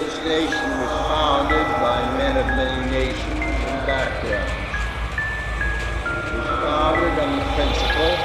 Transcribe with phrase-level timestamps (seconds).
[0.00, 4.50] This nation was founded by men of many nations and backgrounds.
[6.24, 8.16] It was founded on the principle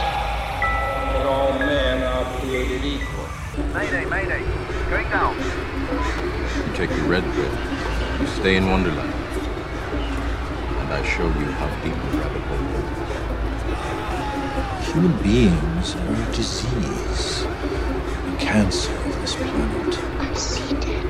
[1.11, 3.27] that all men are created equal.
[3.73, 4.43] Mayday, mayday.
[4.89, 5.35] Going down.
[5.35, 7.53] You take the red pill,
[8.21, 9.13] you stay in Wonderland,
[10.79, 12.67] and I show you how deep the rabbit hole
[14.79, 14.93] goes.
[14.93, 19.99] Human beings are a disease, a cancer of this planet.
[20.21, 21.03] I see dead.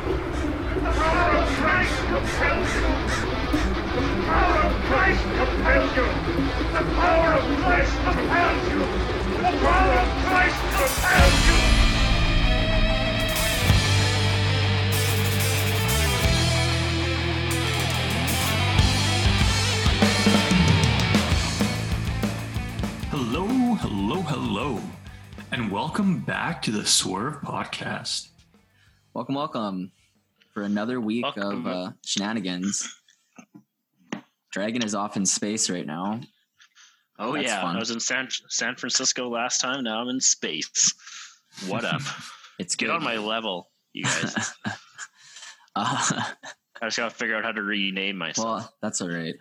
[25.96, 28.28] Welcome back to the Swerve Podcast.
[29.14, 29.92] Welcome, welcome
[30.56, 31.68] for another week Welcome.
[31.68, 32.90] of uh, shenanigans.
[34.52, 36.22] Dragon is off in space right now.
[37.20, 37.76] Oh That's yeah, fun.
[37.76, 39.84] I was in San San Francisco last time.
[39.84, 40.94] Now I'm in space.
[41.68, 42.02] What up?
[42.58, 42.96] It's Get good.
[42.96, 44.54] on my level, you guys.
[44.66, 44.72] uh,
[46.82, 48.46] I just gotta figure out how to rename myself.
[48.48, 49.36] well, that's all right.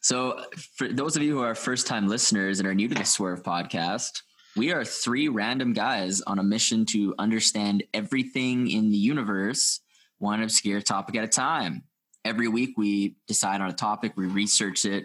[0.00, 0.42] So,
[0.78, 3.42] for those of you who are first time listeners and are new to the Swerve
[3.42, 4.22] podcast,
[4.56, 9.80] we are three random guys on a mission to understand everything in the universe,
[10.24, 11.82] one obscure topic at a time.
[12.24, 15.04] Every week, we decide on a topic, we research it.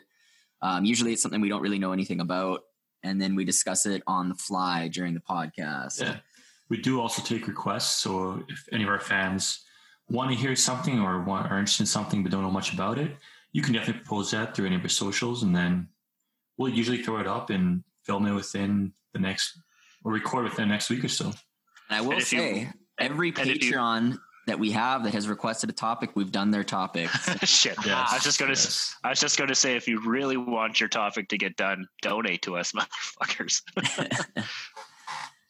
[0.61, 2.61] Um, usually, it's something we don't really know anything about,
[3.03, 6.01] and then we discuss it on the fly during the podcast.
[6.01, 6.17] Yeah.
[6.69, 9.61] We do also take requests, so if any of our fans
[10.09, 12.97] want to hear something or want, are interested in something but don't know much about
[12.97, 13.11] it,
[13.51, 15.89] you can definitely propose that through any of our socials, and then
[16.57, 19.59] we'll usually throw it up and film it within the next
[20.05, 21.25] or record within the next week or so.
[21.89, 24.19] And I will And if you- say, every and if you- Patreon
[24.49, 27.07] that we have that has requested a topic, we've done their topic.
[27.43, 27.77] Shit.
[27.85, 28.51] Yes, I was just gonna.
[28.51, 28.95] yes.
[29.03, 32.41] I was just gonna say, if you really want your topic to get done, donate
[32.43, 32.71] to us,
[33.21, 33.61] motherfuckers.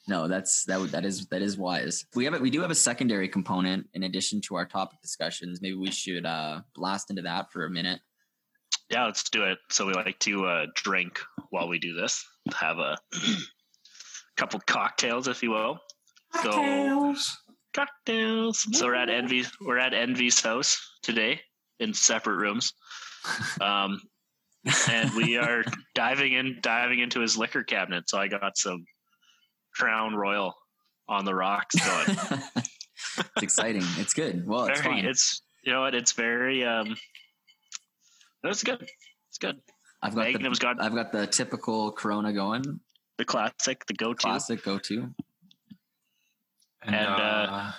[0.07, 2.05] no, that's that that is that is wise.
[2.13, 2.41] We have it.
[2.41, 5.61] We do have a secondary component in addition to our topic discussions.
[5.61, 8.01] Maybe we should uh, blast into that for a minute.
[8.91, 9.59] yeah, let's do it.
[9.69, 11.19] So we like to uh, drink
[11.51, 12.25] while we do this.
[12.53, 12.97] Have a
[14.37, 15.79] couple cocktails, if you will.
[16.43, 17.15] So
[17.73, 18.65] cocktails.
[18.77, 19.45] So we're at Envy.
[19.61, 21.41] We're at Envy's house today
[21.79, 22.73] in separate rooms,
[23.61, 24.01] um,
[24.89, 25.63] and we are
[25.95, 28.09] diving in, diving into his liquor cabinet.
[28.09, 28.85] So I got some
[29.75, 30.55] Crown Royal
[31.07, 32.17] on the rocks going.
[33.17, 33.83] it's exciting.
[33.97, 34.47] It's good.
[34.47, 35.05] Well, it's very, fine.
[35.05, 35.95] it's you know what?
[35.95, 36.63] It's very.
[36.65, 36.95] um
[38.43, 38.81] It's good.
[39.29, 39.59] It's good.
[40.01, 42.79] I've got Magnum's the, got- I've got the typical Corona going.
[43.17, 44.15] The classic, the go-to.
[44.15, 45.13] Classic go to.
[46.81, 47.71] And, And, uh, uh,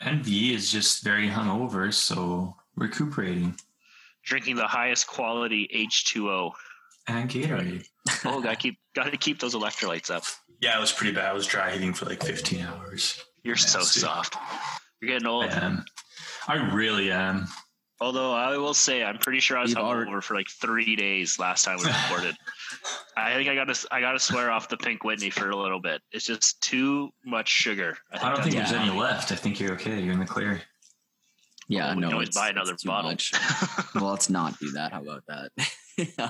[0.00, 3.54] Envy is just very hungover, so recuperating.
[4.24, 6.52] Drinking the highest quality H2O.
[7.08, 7.86] And Gatorade.
[8.24, 10.24] Oh, gotta keep gotta keep those electrolytes up.
[10.60, 11.26] Yeah, it was pretty bad.
[11.26, 13.22] I was dry heating for like 15 hours.
[13.44, 14.00] You're so Nasty.
[14.00, 14.36] soft.
[15.00, 15.44] You're getting old.
[15.44, 15.84] I am.
[16.48, 17.46] I really am.
[18.00, 20.96] Although I will say, I'm pretty sure I was You've hungover already- for like three
[20.96, 22.36] days last time we recorded.
[23.16, 25.56] I think I got to I got to swear off the Pink Whitney for a
[25.56, 26.02] little bit.
[26.12, 27.96] It's just too much sugar.
[28.12, 29.32] I don't think there's any left.
[29.32, 29.98] I think you're okay.
[30.00, 30.60] You're in the clear.
[31.68, 32.06] Yeah, Well, we no.
[32.08, 33.10] can always it's- buy another too bottle.
[33.12, 33.32] much.
[33.94, 34.92] well, let's not do that.
[34.92, 35.50] How about that?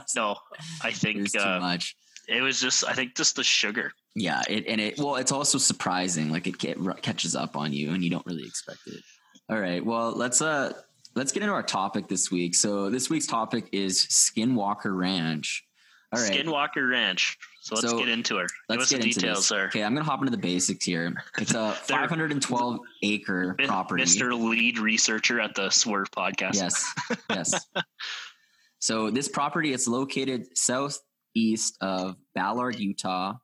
[0.16, 0.37] no,
[0.82, 1.97] I it think was too uh, much.
[2.28, 3.91] it was just I think just the sugar.
[4.15, 6.31] Yeah, it and it well, it's also surprising.
[6.31, 9.03] Like it ca- catches up on you, and you don't really expect it.
[9.50, 10.72] All right, well let's uh
[11.16, 12.54] let's get into our topic this week.
[12.54, 15.65] So this week's topic is Skinwalker Ranch.
[16.12, 17.37] All right, Skinwalker Ranch.
[17.62, 18.43] So let's So, get into her.
[18.44, 19.47] Give let's us the get into details, this.
[19.49, 19.66] sir.
[19.66, 21.12] Okay, I'm gonna hop into the basics here.
[21.38, 24.05] It's a 512 acre Mi- property.
[24.05, 24.38] Mr.
[24.38, 26.55] Lead Researcher at the Swerve Podcast.
[26.55, 26.93] Yes,
[27.28, 27.66] yes.
[28.78, 33.34] so this property is located southeast of Ballard, Utah,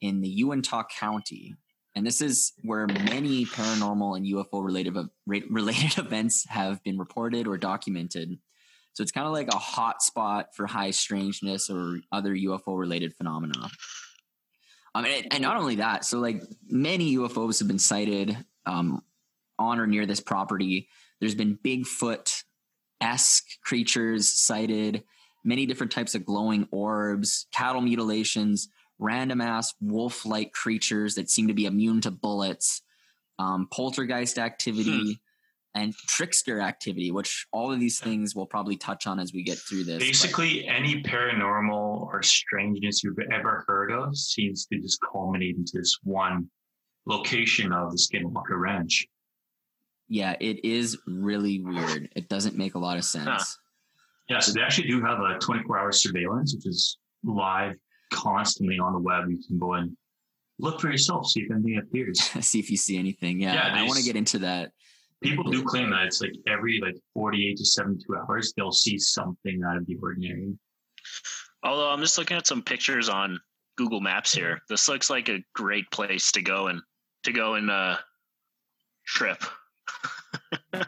[0.00, 1.54] in the Uintah County,
[1.98, 7.58] and this is where many paranormal and UFO related related events have been reported or
[7.58, 8.38] documented.
[8.92, 13.14] So it's kind of like a hot spot for high strangeness or other UFO related
[13.14, 13.68] phenomena.
[14.94, 19.02] Um, and, and not only that, so like many UFOs have been sighted um,
[19.58, 20.88] on or near this property.
[21.20, 22.44] There's been Bigfoot
[23.00, 25.02] esque creatures sighted,
[25.44, 28.68] many different types of glowing orbs, cattle mutilations,
[28.98, 32.82] random ass wolf like creatures that seem to be immune to bullets,
[33.38, 35.18] um, poltergeist activity,
[35.74, 39.58] and trickster activity, which all of these things we'll probably touch on as we get
[39.58, 39.98] through this.
[39.98, 45.72] but- Basically, any paranormal or strangeness you've ever heard of seems to just culminate into
[45.74, 46.48] this one
[47.06, 49.06] location of the Skinwalker Ranch.
[50.08, 52.08] Yeah, it is really weird.
[52.16, 53.26] It doesn't make a lot of sense.
[53.28, 53.44] Huh.
[54.30, 57.76] Yeah, so they actually do have a 24 hour surveillance, which is live
[58.10, 59.28] constantly on the web.
[59.28, 59.96] You can go and
[60.58, 62.20] look for yourself, see if anything appears.
[62.46, 63.40] see if you see anything.
[63.40, 64.72] Yeah, Yeah, I want to get into that.
[65.22, 69.62] People do claim that it's like every like 48 to 72 hours, they'll see something
[69.68, 70.52] out of the ordinary.
[71.64, 73.40] Although I'm just looking at some pictures on
[73.76, 74.60] Google Maps here.
[74.68, 76.80] This looks like a great place to go and
[77.24, 77.96] to go and uh
[79.06, 79.42] trip.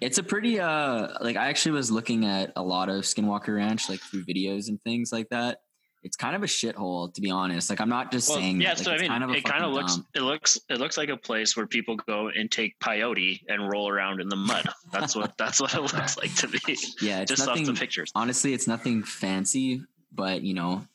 [0.00, 3.88] It's a pretty uh like I actually was looking at a lot of Skinwalker Ranch
[3.88, 5.58] like through videos and things like that.
[6.06, 7.68] It's kind of a shithole to be honest.
[7.68, 8.78] Like I'm not just Well, saying yeah, that.
[8.78, 10.06] Like, so I mean, kind of it kind of looks dump.
[10.14, 13.88] it looks it looks like a place where people go and take peyote and roll
[13.88, 14.66] around in the mud.
[14.92, 16.76] That's what that's what it looks like to me.
[17.02, 17.68] Yeah, just nothing.
[17.68, 18.10] off the pictures.
[18.14, 19.82] Honestly, it's nothing fancy,
[20.12, 20.86] but you know,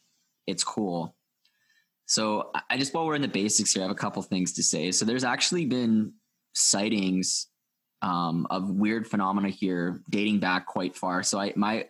[0.47, 1.13] it's cool.
[2.05, 4.53] So I- I just while we're in the basics here, I have a couple things
[4.53, 4.91] to say.
[4.91, 6.13] So there's actually been
[6.53, 7.47] sightings
[8.01, 11.21] um, of weird phenomena here dating back quite far.
[11.23, 11.85] So I my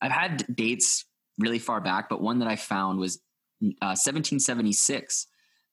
[0.00, 1.04] I've had dates
[1.42, 3.16] really far back, but one that I found was
[3.62, 5.26] uh, 1776.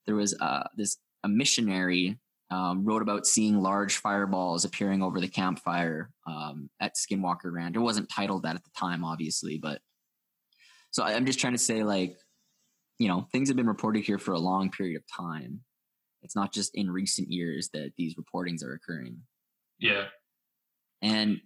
[0.05, 2.19] There was uh, this a missionary
[2.51, 7.75] um, wrote about seeing large fireballs appearing over the campfire um, at Skinwalker Ranch.
[7.75, 9.81] It wasn't titled that at the time, obviously, but
[10.91, 12.17] so I- I'm just trying to say, like,
[12.97, 15.61] you know, things have been reported here for a long period of time.
[16.21, 19.19] It's not just in recent years that these reportings are occurring.
[19.79, 20.05] Yeah.
[21.01, 21.39] And,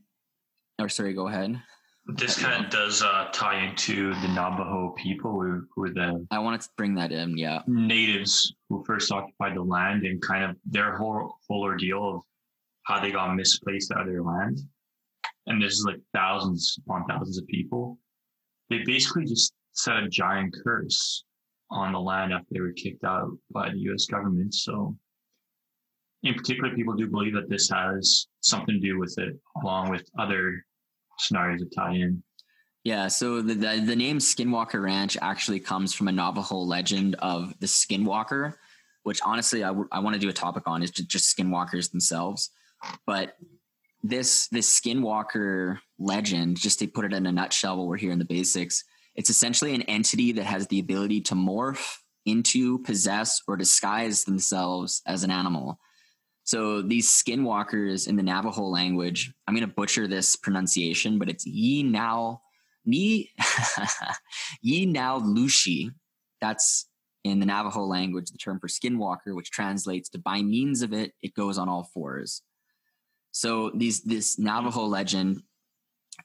[0.79, 1.61] or sorry, go ahead.
[2.05, 6.61] This kind of does uh, tie into the Navajo people who, are the I wanted
[6.61, 7.38] to bring that in.
[7.38, 7.61] Yeah.
[7.65, 12.21] natives who first occupied the land and kind of their whole, whole ordeal of
[12.83, 14.59] how they got misplaced out of their land.
[15.47, 17.97] And this is like thousands upon thousands of people.
[18.69, 21.23] They basically just set a giant curse
[21.71, 24.53] on the land after they were kicked out by the US government.
[24.53, 24.95] So,
[26.23, 30.07] in particular, people do believe that this has something to do with it, along with
[30.17, 30.63] other
[31.31, 32.23] that tie in.
[32.83, 37.57] Yeah, so the, the the name Skinwalker Ranch actually comes from a Navajo legend of
[37.59, 38.55] the Skinwalker,
[39.03, 41.91] which honestly I, w- I want to do a topic on is ju- just skinwalkers
[41.91, 42.49] themselves.
[43.05, 43.37] But
[44.01, 48.19] this this Skinwalker legend, just to put it in a nutshell, while we're here in
[48.19, 48.83] the basics,
[49.15, 55.01] it's essentially an entity that has the ability to morph into, possess, or disguise themselves
[55.05, 55.79] as an animal.
[56.44, 61.45] So these skinwalkers in the Navajo language, I'm going to butcher this pronunciation, but it's
[61.45, 62.42] Yi Now
[62.86, 63.31] Ni
[64.62, 65.90] Yi Now Lushi.
[66.42, 66.88] That's
[67.24, 71.13] in the Navajo language the term for skinwalker, which translates to by means of it,
[71.22, 72.42] it goes on all fours.
[73.31, 75.42] So these this Navajo legend,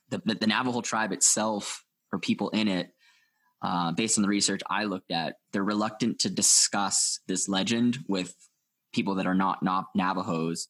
[0.09, 2.91] the, the, the Navajo tribe itself or people in it,
[3.61, 8.35] uh, based on the research I looked at, they're reluctant to discuss this legend with
[8.93, 10.67] people that are not, not Navajos.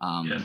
[0.00, 0.42] Um, Yeah.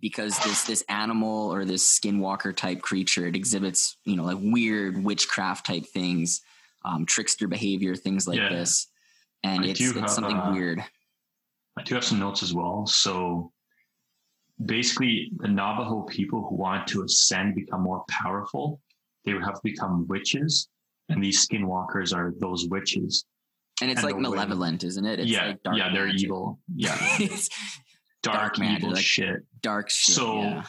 [0.00, 5.02] Because this this animal or this skinwalker type creature, it exhibits you know like weird
[5.02, 6.42] witchcraft type things,
[6.84, 8.50] um, trickster behavior, things like Yeah.
[8.50, 8.88] this,
[9.44, 10.84] and I it's it's have, something uh, weird.
[11.78, 12.84] I do have some notes as well.
[12.86, 13.50] So
[14.62, 18.82] basically, the Navajo people who wanted to ascend, become more powerful,
[19.24, 20.68] they would have to become witches.
[21.08, 23.24] And these skinwalkers are those witches.
[23.82, 25.20] And it's and like the way- malevolent, isn't it?
[25.20, 26.22] It's yeah, like dark yeah, they're magic.
[26.22, 26.60] evil.
[26.74, 27.48] Yeah, it's
[28.22, 29.36] dark, Dark magic, evil like- shit.
[29.62, 30.14] dark shit.
[30.14, 30.64] So- yeah.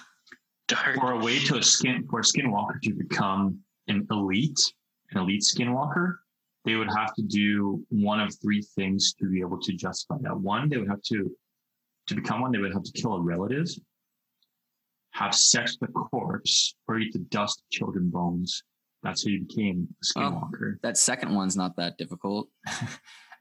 [0.68, 0.96] Dark.
[0.96, 4.60] For a way to a skin for a skinwalker to become an elite,
[5.12, 6.16] an elite skinwalker,
[6.66, 10.36] they would have to do one of three things to be able to justify that.
[10.36, 11.30] One, they would have to
[12.08, 13.68] to become one, they would have to kill a relative,
[15.12, 18.64] have sex with a corpse, or eat the dust of children bones.
[19.06, 20.82] That's how you became skinwalker.
[20.82, 22.50] that second one's not that difficult.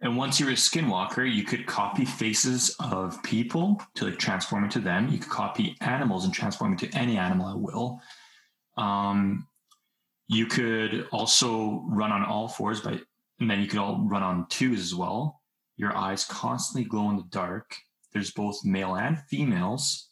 [0.00, 4.78] And once you're a skinwalker, you could copy faces of people to like transform into
[4.78, 5.08] them.
[5.08, 8.00] You could copy animals and transform into any animal at will.
[8.76, 9.46] Um,
[10.28, 13.00] you could also run on all fours, by,
[13.40, 15.40] and then you could all run on twos as well.
[15.76, 17.74] Your eyes constantly glow in the dark.
[18.12, 20.10] There's both male and females.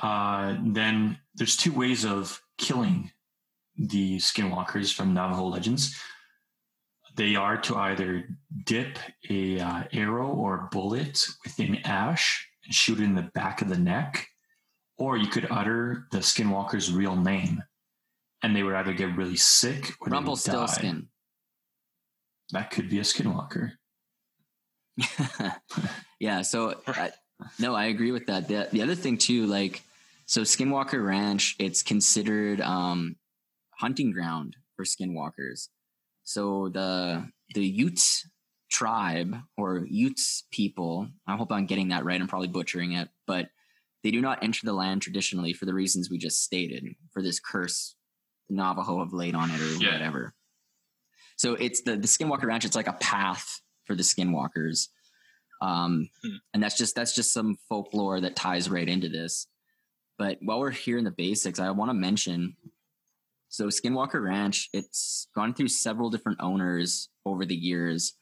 [0.00, 3.10] Uh, then there's two ways of killing
[3.78, 5.94] the skinwalkers from Navajo legends
[7.16, 8.28] they are to either
[8.64, 8.98] dip
[9.30, 13.78] a uh, arrow or bullet within ash and shoot it in the back of the
[13.78, 14.28] neck,
[14.98, 17.62] or you could utter the skinwalker's real name,
[18.42, 20.16] and they would either get really sick or die.
[20.16, 21.08] Rumpelstiltskin.
[22.52, 23.72] That could be a skinwalker.
[26.20, 26.42] yeah.
[26.42, 27.12] So I,
[27.58, 28.46] no, I agree with that.
[28.46, 29.82] The, the other thing too, like,
[30.26, 33.16] so Skinwalker Ranch, it's considered um,
[33.78, 35.68] hunting ground for skinwalkers.
[36.24, 38.24] So the the Ute
[38.70, 42.20] tribe or Utes people, I hope I'm getting that right.
[42.20, 43.48] I'm probably butchering it, but
[44.02, 47.38] they do not enter the land traditionally for the reasons we just stated, for this
[47.40, 47.94] curse
[48.48, 49.92] Navajo have laid on it or Yeah.
[49.92, 50.34] whatever.
[51.36, 52.64] So it's the the Skinwalker Ranch.
[52.64, 54.88] It's like a path for the Skinwalkers,
[55.60, 56.36] um, Hmm.
[56.54, 59.46] and that's just that's just some folklore that ties right into this.
[60.18, 62.56] But while we're here in the basics, I want to mention
[63.48, 64.68] so Skinwalker Ranch.
[64.72, 68.14] It's gone through several different owners over the years.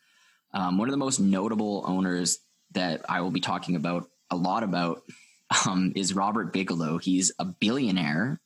[0.53, 2.39] Um, one of the most notable owners
[2.73, 5.03] that I will be talking about a lot about
[5.67, 6.99] um, is Robert Bigelow.
[6.99, 8.41] He's a billionaire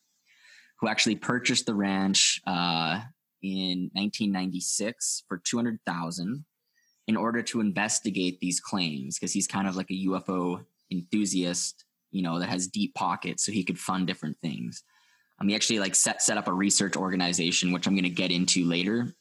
[0.80, 3.00] who actually purchased the ranch uh,
[3.42, 6.44] in 1996 for 200,000
[7.06, 12.23] in order to investigate these claims because he's kind of like a UFO enthusiast, you
[12.23, 14.85] know, that has deep pockets so he could fund different things.
[15.40, 18.33] Um, he actually like set set up a research organization, which I'm going to get
[18.33, 19.14] into later,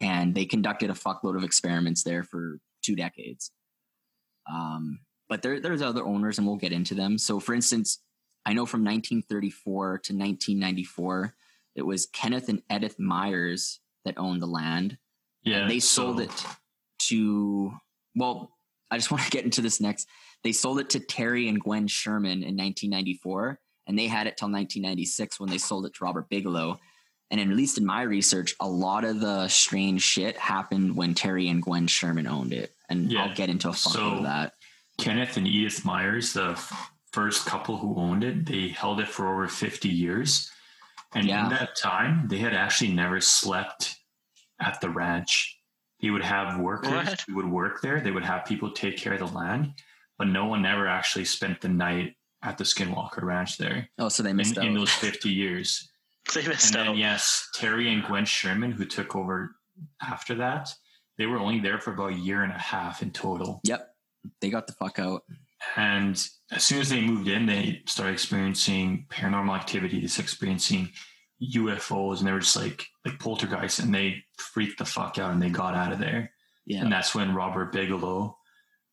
[0.00, 3.50] and they conducted a fuckload of experiments there for two decades.
[4.50, 7.16] Um, but there, there's other owners, and we'll get into them.
[7.16, 8.00] So, for instance,
[8.44, 11.34] I know from 1934 to 1994,
[11.76, 14.98] it was Kenneth and Edith Meyers that owned the land.
[15.42, 16.44] Yeah, they sold so- it
[17.08, 17.72] to.
[18.16, 18.50] Well,
[18.90, 20.08] I just want to get into this next.
[20.42, 24.46] They sold it to Terry and Gwen Sherman in 1994, and they had it till
[24.46, 26.78] 1996 when they sold it to Robert Bigelow.
[27.32, 31.48] And at least in my research, a lot of the strange shit happened when Terry
[31.48, 33.24] and Gwen Sherman owned it, and Yeah.
[33.24, 34.52] I'll get into a fuck So- of that.
[34.98, 39.26] Kenneth and Edith Meyers, the f- first couple who owned it, they held it for
[39.32, 40.48] over 50 years.
[41.12, 41.44] And Yeah.
[41.44, 43.96] in that time, they had actually never slept
[44.60, 45.58] at the ranch.
[46.00, 47.20] They would have workers What?
[47.22, 48.00] who would work there.
[48.00, 49.74] They would have people take care of the land,
[50.16, 54.22] but no one ever actually spent the night at the Skinwalker Ranch there Oh, so
[54.22, 54.68] they missed in out.
[54.68, 55.88] In those 50 years.
[56.34, 56.96] They missed And then, out.
[56.96, 59.56] yes, Terry and Gwen Sherman, who took over
[60.02, 60.68] after that,
[61.18, 63.60] they were only there for about a year and a half in total.
[63.64, 63.88] Yep,
[64.40, 65.22] they got the fuck out.
[65.76, 66.14] And
[66.52, 70.90] as soon as they moved in, they started experiencing paranormal activity, just experiencing
[71.42, 75.42] UFOs, and they were just like like poltergeists, and they freaked the fuck out and
[75.42, 76.30] they got out of there.
[76.66, 78.36] Yeah, And that's when Robert Bigelow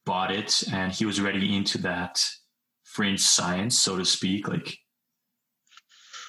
[0.05, 2.23] bought it, and he was already into that
[2.97, 4.75] fringe science, so to speak, like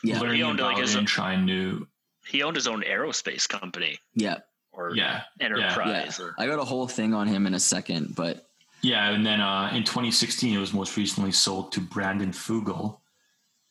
[0.05, 1.89] yeah, He learning owned, like, about his- it and trying to,
[2.27, 4.41] He owned his own aerospace company yeah.
[4.71, 6.19] or yeah, enterprise.
[6.21, 8.47] Yeah, Or, I got a whole thing on him in a second, but
[8.83, 13.01] Yeah, and then uh, in 2016, it was most recently sold to Brandon Fugal,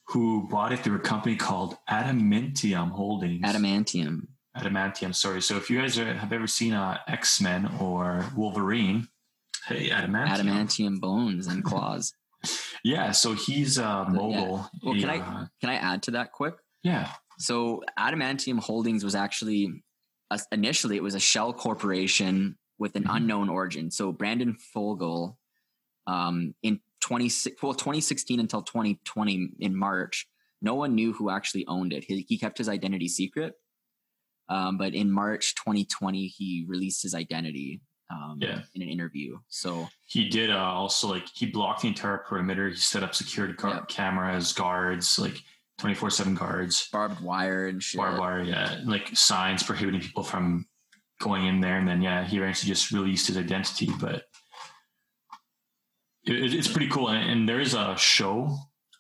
[0.08, 3.46] who bought it through a company called Adamantium Holdings.
[3.46, 4.28] adamantium.
[4.58, 5.42] Adamantium, sorry.
[5.44, 9.08] So if you guys are, have ever seen uh, X Men or Wolverine,
[9.68, 10.30] hey, Adamantium.
[10.40, 12.12] adamantium bones and claws.
[12.84, 14.70] Yeah, so he's uh, mogul.
[14.84, 16.56] Well, a, can I uh, can I add to that quick?
[16.84, 19.84] yeah, So Adamantium Holdings was actually
[20.32, 23.16] uh, initially it was a shell corporation with an Mhm.
[23.18, 23.90] unknown origin.
[23.92, 25.38] So Brandon Fugal,
[26.06, 27.30] um, in 20,
[27.62, 30.28] well, 2016 until 2020 in March,
[30.62, 32.04] no one knew who actually owned it.
[32.08, 33.54] He, he kept his identity secret.
[34.50, 38.62] Um, but in March 2020, he released his identity um, Yeah.
[38.76, 39.38] in an interview.
[39.50, 42.70] So he did uh, also like he blocked the entire perimeter.
[42.70, 43.88] He set up security car- Yep.
[43.90, 45.42] cameras, guards, like
[45.80, 46.90] 24 7 guards.
[46.92, 47.98] barbed wire and shit.
[48.00, 50.66] barbed wire, yeah, like signs prohibiting people from
[51.20, 51.78] going in there.
[51.78, 53.90] And then, yeah, he eventually just released his identity.
[54.00, 54.24] But
[56.26, 57.10] it, it's pretty cool.
[57.10, 58.58] And, and there is a show on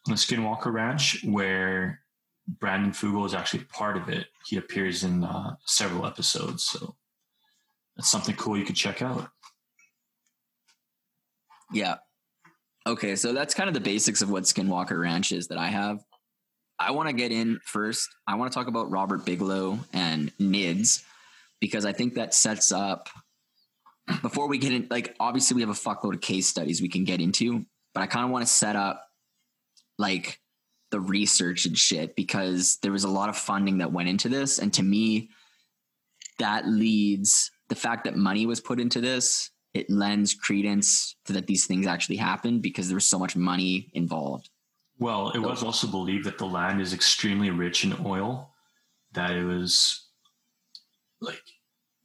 [0.07, 2.01] the Skinwalker Ranch where
[2.47, 4.27] Brandon Fugal is actually part of it.
[4.45, 6.63] He appears in uh, several episodes.
[6.63, 6.95] So
[7.98, 9.27] that's something cool you could check out.
[11.74, 11.96] Yeah.
[12.86, 16.00] Okay, so that's kind of the basics of what Skinwalker Ranch is that I have.
[16.80, 18.08] I want to get in first.
[18.27, 21.04] I want to talk about Robert Bigelow and NIDS
[21.60, 23.10] because I think that sets up
[24.22, 27.04] before we get in like obviously we have a fuckload of case studies we can
[27.04, 29.04] get into, but I kind of want to set up
[29.98, 30.39] like
[30.92, 34.60] the research and shit because there was a lot of funding that went into this
[34.60, 35.30] and to me
[36.39, 41.45] that leads the fact that money was put into this it lends credence to that
[41.47, 44.50] these things actually happened because there was so much money involved
[45.00, 48.51] Well, it was also believed that the land is extremely rich in oil,
[49.13, 50.07] that it was
[51.21, 51.39] like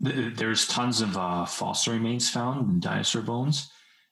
[0.04, 3.71] th- there's tons of uh, fossil remains found in dinosaur bones.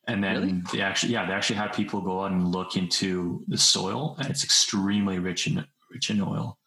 [0.09, 0.62] And then Really?
[0.73, 4.28] they actually, yeah, they actually had people go out and look into the soil, and
[4.30, 6.59] it's extremely rich in rich in oil.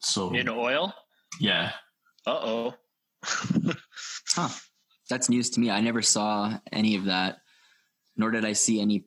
[0.00, 0.92] So in oil?
[1.40, 1.72] yeah,
[2.26, 2.74] Uh oh.
[4.34, 4.48] huh
[5.08, 7.38] that's news to me i never saw any of that
[8.16, 9.04] nor did i see any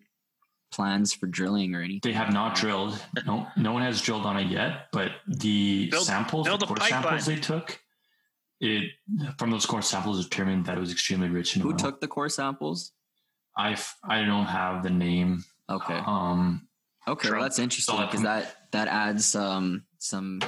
[0.71, 2.99] plans for drilling or anything they have not drilled.
[3.27, 4.87] No, no one has drilled on it yet.
[4.91, 7.03] But the Build- samples, build the core pipeline.
[7.03, 7.79] samples they took,
[8.59, 8.89] it
[9.37, 11.77] from those core samples determined that it was extremely rich in Who oil.
[11.77, 12.91] took the core samples?
[13.55, 15.43] I I don't have the name.
[15.69, 16.01] Okay.
[16.07, 16.67] Um.
[17.07, 20.41] Okay, well, that's interesting So, because that that adds um, some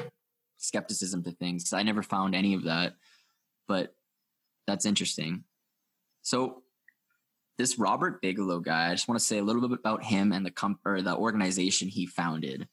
[0.57, 1.71] skepticism to things.
[1.71, 2.93] I never found any of that,
[3.67, 3.93] but
[4.67, 5.43] that's interesting.
[6.21, 6.63] So
[7.57, 10.45] this Robert Bigelow guy, I just want to say a little bit about him and
[10.45, 12.67] the comp- or the organization he founded.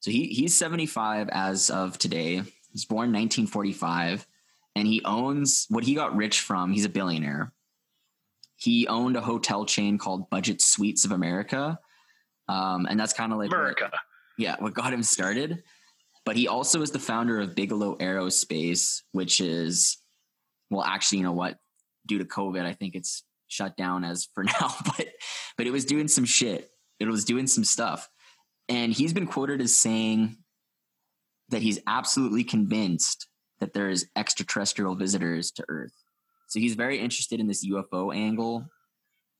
[0.00, 2.42] So he he's 75 as of today.
[2.72, 4.26] He's born 1945
[4.76, 6.72] and he owns what he got rich from.
[6.72, 7.52] He's a billionaire.
[8.56, 11.78] He owned a hotel chain called Budget Suites of America.
[12.48, 13.90] Um, and that's kind of like what- America.
[14.38, 15.62] yeah, what got him started.
[16.24, 19.98] But he also is the founder of Bigelow Aerospace, which is,
[20.70, 21.56] well, actually, you know what?
[22.06, 24.74] Due to COVID, I think it's shut down as for now.
[24.84, 25.08] But
[25.56, 26.70] but it was doing some shit.
[27.00, 28.08] It was doing some stuff,
[28.68, 30.36] and he's been quoted as saying
[31.50, 33.26] that he's absolutely convinced
[33.60, 35.94] that there is extraterrestrial visitors to Earth.
[36.48, 38.66] So he's very interested in this UFO angle.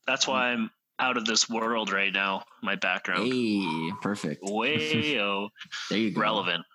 [0.07, 2.43] That's why I'm out of this world right now.
[2.61, 3.31] My background.
[3.31, 4.41] Hey, perfect.
[4.43, 4.77] Way
[5.89, 6.21] There you go.
[6.21, 6.65] relevant.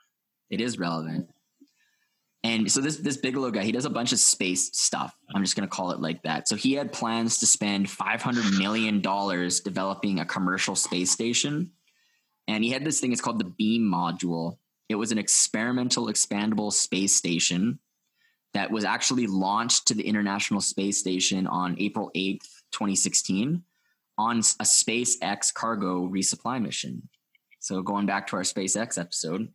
[0.51, 1.29] It is relevant.
[2.45, 5.17] And so this this Bigelow guy, he does a bunch of space stuff.
[5.35, 6.47] I'm just going to call it like that.
[6.47, 11.73] So he had plans to spend 500 million dollars developing a commercial space station.
[12.47, 14.59] And he had this thing it's called the Beam module.
[14.91, 17.79] It was an experimental expandable space station
[18.53, 23.65] that was actually launched to the International Space Station on April 8th, 2016
[24.17, 27.09] on a SpaceX cargo resupply mission.
[27.59, 29.49] So going back to our SpaceX episode,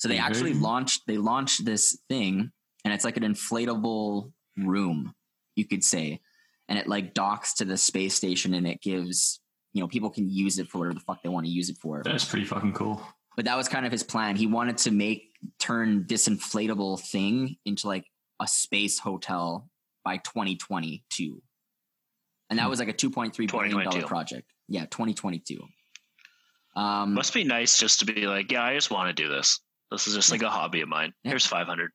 [0.00, 0.22] so they Mhm.
[0.22, 2.50] actually launched they launched this thing,
[2.84, 5.14] and it's like an inflatable room,
[5.56, 6.20] you could say,
[6.68, 9.40] and it like docks to the space station, and it gives
[9.74, 11.76] you know people can use it for whatever the fuck they want to use it
[11.76, 12.02] for.
[12.02, 13.06] That's pretty fucking cool.
[13.36, 14.36] But that was kind of his plan.
[14.36, 18.06] He wanted to make turn this inflatable thing into like
[18.40, 19.70] a space hotel
[20.02, 21.42] by 2022.
[22.48, 24.50] And that was like a 2.3 billion dollar project.
[24.66, 25.62] Yeah, 2022.
[26.74, 29.60] Um, Must be nice just to be like, yeah, I just want to do this.
[29.90, 31.12] This is just like a hobby of mine.
[31.24, 31.30] Yeah.
[31.30, 31.90] Here's 500.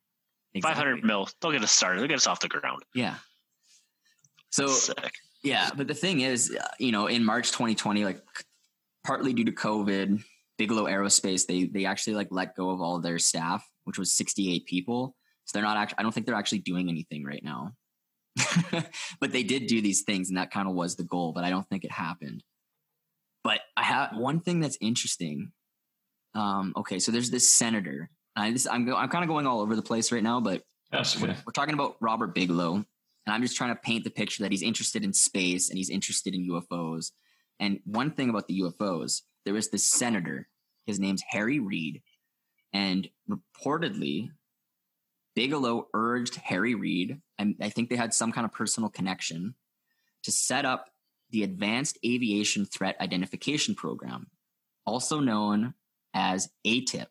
[0.53, 0.83] exactly.
[0.83, 1.29] 500 mil.
[1.41, 2.01] They'll get us started.
[2.01, 2.83] They'll get us off the ground.
[2.93, 3.15] Yeah.
[4.51, 5.13] So Sick.
[5.45, 8.19] Yeah, but the thing is, uh, you know, in March 2020, like
[9.05, 10.23] partly due to COVID,
[10.57, 14.65] Bigelow Aerospace they they actually like let go of all their staff, which was 68
[14.65, 15.15] people.
[15.45, 15.99] So they're not actually.
[15.99, 17.73] I don't think they're actually doing anything right now.
[19.19, 21.31] but they did do these things, and that kind of was the goal.
[21.31, 22.43] But I don't think it happened.
[23.43, 25.51] But I have one thing that's interesting.
[26.35, 28.09] Um, okay, so there's this senator.
[28.35, 30.63] I, this, I'm go, I'm kind of going all over the place right now, but
[30.93, 31.35] okay.
[31.45, 32.85] we're talking about Robert Bigelow, and
[33.27, 36.35] I'm just trying to paint the picture that he's interested in space and he's interested
[36.35, 37.11] in UFOs.
[37.59, 40.49] And one thing about the UFOs, there was this senator.
[40.85, 42.01] His name's Harry Reid,
[42.73, 44.29] and reportedly,
[45.35, 49.55] Bigelow urged Harry Reid, and I think they had some kind of personal connection,
[50.23, 50.89] to set up
[51.31, 54.27] the Advanced Aviation Threat Identification Program,
[54.85, 55.73] also known
[56.15, 57.07] as ATIP,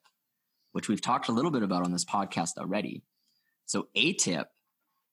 [0.72, 3.04] which we've talked a little bit about on this podcast already.
[3.66, 4.46] So ATIP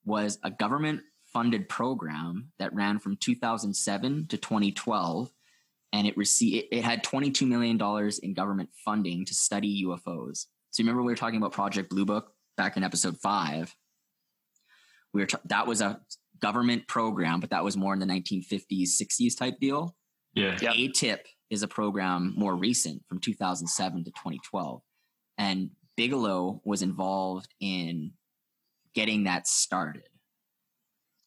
[0.05, 1.01] was a government
[1.31, 5.31] funded program that ran from 2007 to 2012
[5.93, 10.47] and it received it had 22 million dollars in government funding to study UFOs.
[10.71, 13.75] So remember we were talking about Project Blue Book back in episode 5.
[15.13, 16.01] We were ta- that was a
[16.39, 19.95] government program but that was more in the 1950s 60s type deal.
[20.33, 20.57] Yeah.
[20.61, 20.73] Yep.
[20.73, 21.19] ATIP
[21.51, 24.81] is a program more recent from 2007 to 2012.
[25.37, 28.13] And Bigelow was involved in
[28.95, 30.03] getting that started.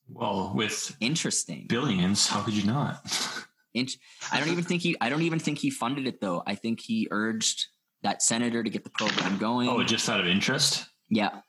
[0.08, 1.66] Well, with Interesting.
[1.68, 3.06] billions, how could you not?
[3.74, 3.96] Int-
[4.32, 6.42] I don't even think he I don't even think he funded it though.
[6.46, 7.66] I think he urged
[8.02, 9.68] that senator to get the program going.
[9.68, 10.86] oh, just out of interest?
[11.08, 11.40] yeah.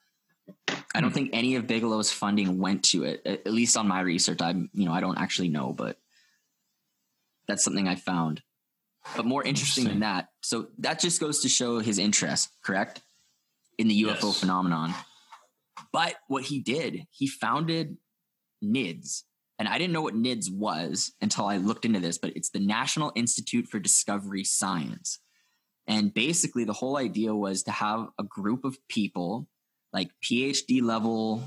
[0.93, 1.15] I don't hmm.
[1.15, 3.21] think any of Bigelow's funding went to it.
[3.25, 5.97] At at least on my research, I'm you know I don't actually know, but
[7.47, 8.41] that's something I found.
[9.15, 13.01] But more interesting than that, so that just goes to show his interest, correct,
[13.77, 14.39] in the UFO Yes.
[14.39, 14.93] phenomenon.
[15.91, 17.97] But what he did, he founded
[18.63, 19.23] NIDS,
[19.59, 22.17] and I didn't know what NIDS was until I looked into this.
[22.17, 25.19] But it's the National Institute for Discovery Science,
[25.87, 29.47] and basically the whole idea was to have a group of people,
[29.93, 31.43] like PhD level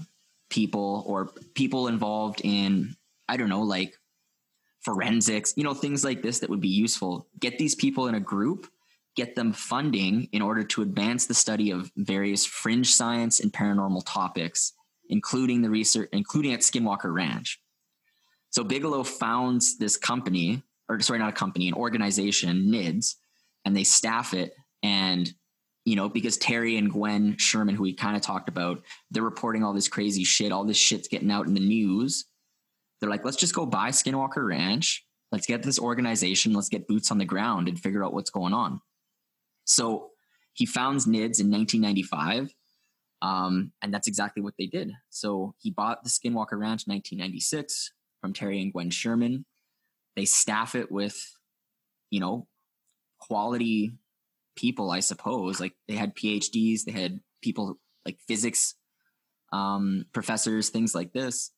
[0.51, 2.97] people or people involved in
[3.29, 3.98] I don't know, like
[4.81, 7.29] forensics, you know, things like this that would be useful.
[7.38, 8.69] Get these people in a group,
[9.17, 14.03] get them funding in order to advance the study of various fringe science and paranormal
[14.07, 14.73] topics,
[15.09, 17.61] including the research, including at Skinwalker Ranch.
[18.51, 23.17] So Bigelow founds this company, or sorry, not a company, an organization, NIDS,
[23.64, 24.55] and they staff it.
[24.83, 25.33] And
[25.85, 29.64] you know, because Terry and Gwen Sherman, who we kind of talked about, they're reporting
[29.64, 30.53] all this crazy shit.
[30.53, 32.27] All this shit's getting out in the news.
[33.01, 35.05] They're like, let's just go buy Skinwalker Ranch.
[35.31, 36.53] Let's get this organization.
[36.53, 38.81] Let's get boots on the ground and figure out what's going on.
[39.65, 40.11] So
[40.55, 42.55] he founds NIDS in 1995.
[43.21, 44.93] Um, and that's exactly what they did.
[45.11, 49.45] So he bought the Skinwalker Ranch in 1996 from Terry and Gwen Sherman.
[50.17, 51.17] They staff it with,
[52.11, 52.47] you know,
[53.21, 53.93] quality
[54.57, 55.61] people, I suppose.
[55.61, 58.75] Like they had PhDs, they had people like physics
[59.53, 61.51] um, professors, things like this,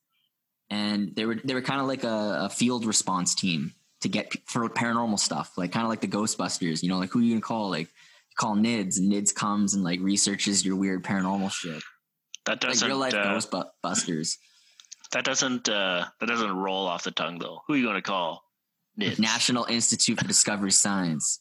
[0.71, 4.33] and they were they were kind of like a, a, field response team to get
[4.47, 6.83] for paranormal stuff, like kind of like the Ghostbusters.
[6.83, 7.71] You know, like who are you gonna call?
[7.71, 7.89] Like
[8.37, 11.83] call NIDS, and NIDS comes and like researches your weird paranormal shit.
[12.47, 14.37] That doesn't like real life uh, Ghostbusters.
[15.13, 17.61] That doesn't uh, that doesn't roll off the tongue though.
[17.67, 18.45] Who are you gonna call?
[18.99, 19.19] NIDS.
[19.19, 21.41] National Institute for Discovery Science.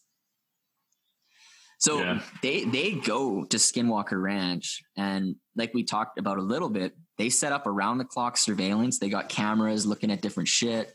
[1.80, 2.22] So Yeah.
[2.42, 7.30] they they go to Skinwalker Ranch and like we talked about a little bit, they
[7.30, 9.00] set up around the clock surveillance.
[9.00, 10.94] They got cameras looking at different shit.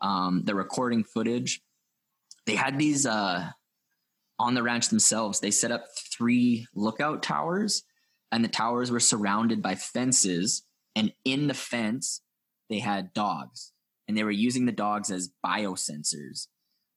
[0.00, 1.60] Um, they're recording footage.
[2.46, 3.50] They had these uh,
[4.38, 5.40] on the ranch themselves.
[5.40, 5.84] They set up
[6.16, 7.82] three lookout towers,
[8.32, 10.62] and the towers were surrounded by fences.
[10.96, 12.22] And in the fence,
[12.68, 13.72] they had dogs,
[14.08, 16.46] and they were using the dogs as biosensors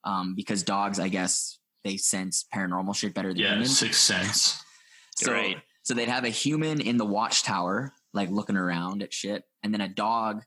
[0.04, 3.78] um, because dogs, I guess, they sense paranormal shit better than Yeah, humans.
[3.80, 4.60] sixth sense.
[5.16, 5.58] So, Right.
[5.84, 9.80] so they'd have a human in the watchtower, like looking around at shit, and then
[9.82, 10.42] a dog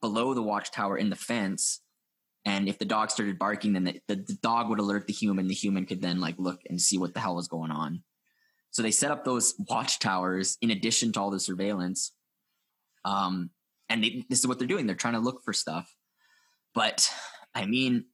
[0.00, 1.80] below the watchtower in the fence.
[2.46, 5.48] And if the dog started barking, then the, the, the dog would alert the human.
[5.48, 8.02] The human could then like look and see what the hell was going on.
[8.70, 12.12] So they set up those watchtowers in addition to all the surveillance.
[13.04, 13.50] Um,
[13.90, 14.86] and they, this is what they're doing.
[14.86, 15.94] They're trying to look for stuff.
[16.74, 17.06] But
[17.54, 18.06] I mean,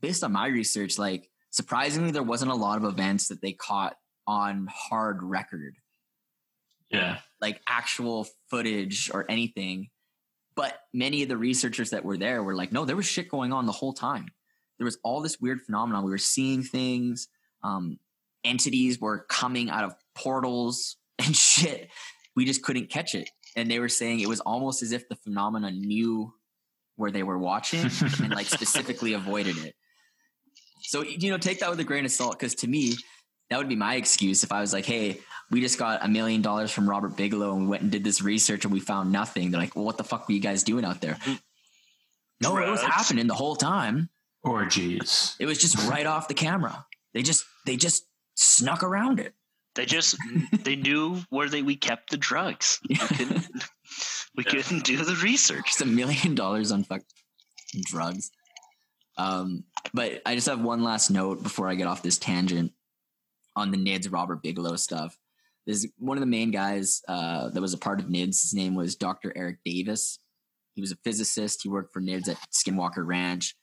[0.00, 3.96] based on my research, like surprisingly, there wasn't a lot of events that they caught
[4.26, 5.74] on hard record,
[6.90, 7.18] Yeah.
[7.40, 9.88] like actual footage or anything.
[10.54, 13.52] But many of the researchers that were there were like, no, there was shit going
[13.52, 14.26] on the whole time.
[14.78, 16.04] There was all this weird phenomenon.
[16.04, 17.28] We were seeing things.
[17.62, 17.98] Um,
[18.44, 21.88] entities were coming out of portals and shit.
[22.36, 23.28] We just couldn't catch it.
[23.56, 26.32] And they were saying it was almost as if the phenomena knew
[26.96, 27.90] where they were watching
[28.22, 29.74] and like specifically avoided it.
[30.90, 32.96] So you know, take that with a grain of salt because to me,
[33.48, 36.42] that would be my excuse if I was like, "Hey, we just got a million
[36.42, 39.52] dollars from Robert Bigelow and we went and did this research and we found nothing."
[39.52, 41.40] They're like, "Well, what the fuck were you guys doing out there?" Mm.
[42.42, 44.08] No, it was happening the whole time.
[44.42, 45.36] Orgies.
[45.38, 46.84] It was just right off the camera.
[47.14, 49.32] They just they just snuck around it.
[49.76, 50.16] They just
[50.64, 52.80] they knew where they we kept the drugs.
[52.88, 53.46] We couldn't
[54.36, 55.66] we couldn't do the research.
[55.68, 57.02] It's a million dollars on fuck
[57.84, 58.32] drugs.
[59.20, 62.72] Um, but I just have one last note before I get off this tangent
[63.54, 65.18] on the NIDS Robert Bigelow stuff.
[65.66, 68.42] There's one of the main guys uh, that was a part of NIDS.
[68.42, 69.32] His name was Dr.
[69.36, 70.18] Eric Davis.
[70.74, 71.60] He was a physicist.
[71.62, 73.54] He worked for NIDS at Skinwalker Ranch.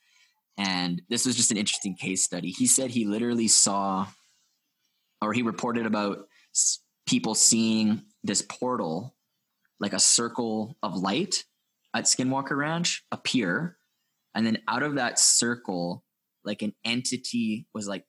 [0.56, 2.50] And this was just an interesting case study.
[2.50, 4.06] He said he literally saw,
[5.20, 6.28] or he reported about
[7.06, 9.16] people seeing this portal,
[9.80, 11.44] like a circle of light
[11.94, 13.77] at Skinwalker Ranch appear.
[14.34, 16.04] And then out of that circle,
[16.44, 18.04] like an entity was like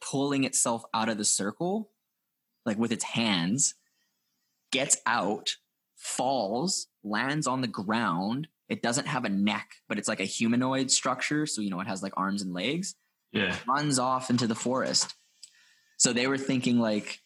[0.00, 1.90] pulling itself out of the circle,
[2.66, 3.74] like with its hands,
[4.72, 5.50] gets out,
[5.96, 8.48] falls, lands on the ground.
[8.68, 11.46] It doesn't have a neck, but it's like a humanoid structure.
[11.46, 12.94] So, you know, it has like arms and legs,
[13.32, 13.56] Yeah.
[13.66, 15.14] runs off into the forest.
[15.96, 17.20] So they were thinking like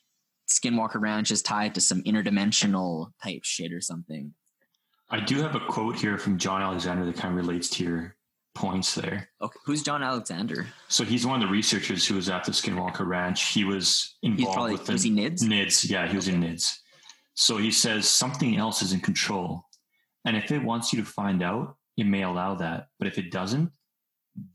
[0.49, 4.35] Skinwalker Ranch is tied to some interdimensional type shit or something.
[5.11, 8.17] I do have a quote here from John Alexander that kind of relates to your
[8.55, 9.29] points there.
[9.43, 10.67] Okay, who's John Alexander?
[10.89, 13.53] So he's one of the researchers who was at the Skinwalker Ranch.
[13.53, 15.43] He was involved probably with the was he NIDS?
[15.43, 15.91] NIDS.
[15.91, 16.79] Yeah, he was in NIDS.
[17.35, 19.65] So he says something else is in control.
[20.25, 22.89] And if it wants you to find out, it may allow that.
[22.99, 23.71] But if it doesn't,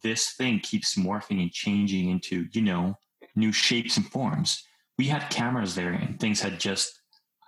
[0.02, 2.98] this thing keeps morphing and changing into, you know,
[3.36, 4.64] new shapes and forms.
[4.98, 7.00] We had cameras there and things had just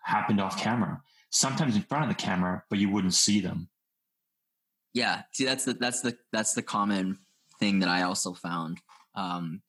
[0.03, 3.69] happened off camera, sometimes in front of the camera, but you wouldn't see them.
[4.93, 7.17] Yeah, see that's the that's the that's the common
[7.60, 8.80] thing that I also found.
[9.15, 9.62] Um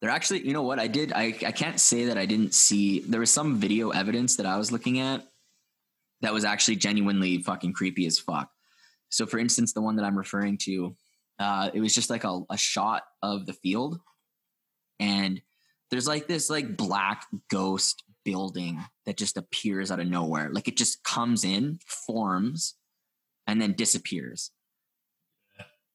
[0.00, 3.00] there actually, you know what I did I I can't say that I didn't see
[3.00, 5.26] there was some video evidence that I was looking at
[6.20, 8.50] that was actually genuinely fucking creepy as fuck.
[9.08, 10.96] So for instance, the one that I'm referring to,
[11.38, 14.00] uh it was just like a, a shot of the field
[14.98, 15.40] and
[15.90, 20.50] there's like this like black ghost building that just appears out of nowhere.
[20.50, 22.74] Like it just comes in, forms,
[23.46, 24.50] and then disappears.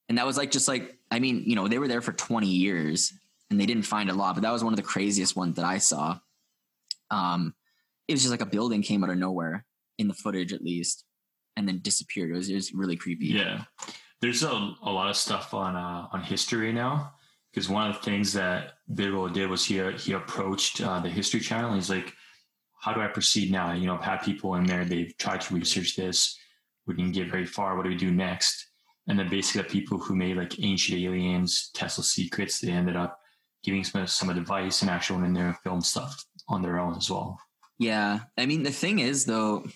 [0.08, 2.46] And that was like just like I mean, you know, they were there for 20
[2.46, 3.12] years
[3.50, 5.64] and they didn't find a lot, but that was one of the craziest ones that
[5.64, 6.18] I saw.
[7.10, 7.54] Um,
[8.08, 9.66] it was just like a building came out of nowhere
[9.98, 11.04] in the footage, at least,
[11.56, 12.30] and then disappeared.
[12.30, 13.26] It was, it was really creepy.
[13.26, 13.64] Yeah,
[14.22, 14.48] there's a,
[14.82, 17.12] a lot of stuff on uh, on history now
[17.52, 21.40] because one of the things that Bidwell did was he he approached uh, the History
[21.40, 21.74] Channel.
[21.74, 22.12] He's like,
[22.80, 23.72] "How do I proceed now?
[23.72, 24.84] You know, I've had people in there.
[24.84, 26.38] They've tried to research this.
[26.86, 27.76] We didn't get very far.
[27.76, 28.66] What do we do next?"
[29.08, 33.18] And then basically, the people who made like Ancient Aliens, Tesla Secrets, they ended up
[33.64, 36.96] giving some some advice and actually went in there and filmed stuff on their own
[36.96, 37.38] as well.
[37.78, 39.66] Yeah, I mean, the thing is though,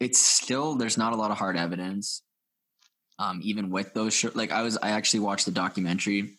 [0.00, 2.22] it's still there's not a lot of hard evidence.
[3.18, 6.36] Um, even with those, sh- like I was, I actually watched the documentary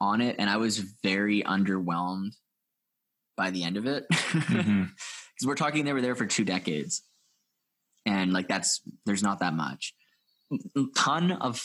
[0.00, 2.32] on it, and I was very underwhelmed
[3.36, 4.90] by the end of it because Mhm.
[5.44, 7.02] we're talking they were there for two decades,
[8.06, 9.94] and like that's there's not that much.
[10.76, 11.62] A ton of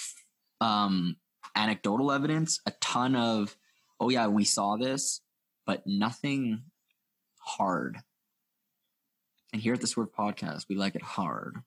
[0.62, 1.18] um,
[1.56, 3.56] anecdotal evidence, a ton of
[4.00, 5.22] oh yeah we saw this,
[5.66, 6.64] but nothing
[7.40, 7.98] hard.
[9.52, 11.58] And here at the Swerve Podcast, we like it hard.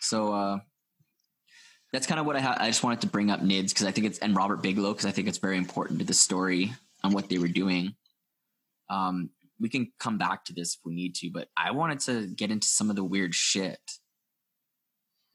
[0.00, 0.58] So uh,
[1.92, 3.90] that's kind of what I ha- I just wanted to bring up Nids because I
[3.90, 6.72] think it's and Robert Bigelow because I think it's very important to the story
[7.02, 7.94] and what they were doing.
[8.90, 12.26] Um, we can come back to this if we need to, but I wanted to
[12.28, 13.80] get into some of the weird shit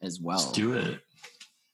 [0.02, 0.38] as well.
[0.38, 1.00] Let's do it.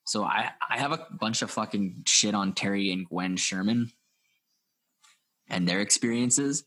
[0.06, 3.92] So I I have a bunch of fucking shit on Terry and Gwen Sherman
[5.50, 6.64] and their experiences.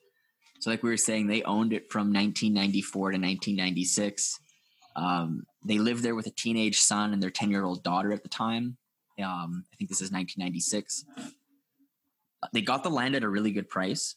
[0.61, 4.38] So like we were saying, they owned it from 1994 to 1996.
[4.95, 8.23] Um, they lived there with a teenage son and their 10 year old daughter at
[8.23, 8.77] the time.
[9.18, 11.05] Um, I think this is 1996.
[12.53, 14.16] They got the land at a really good price.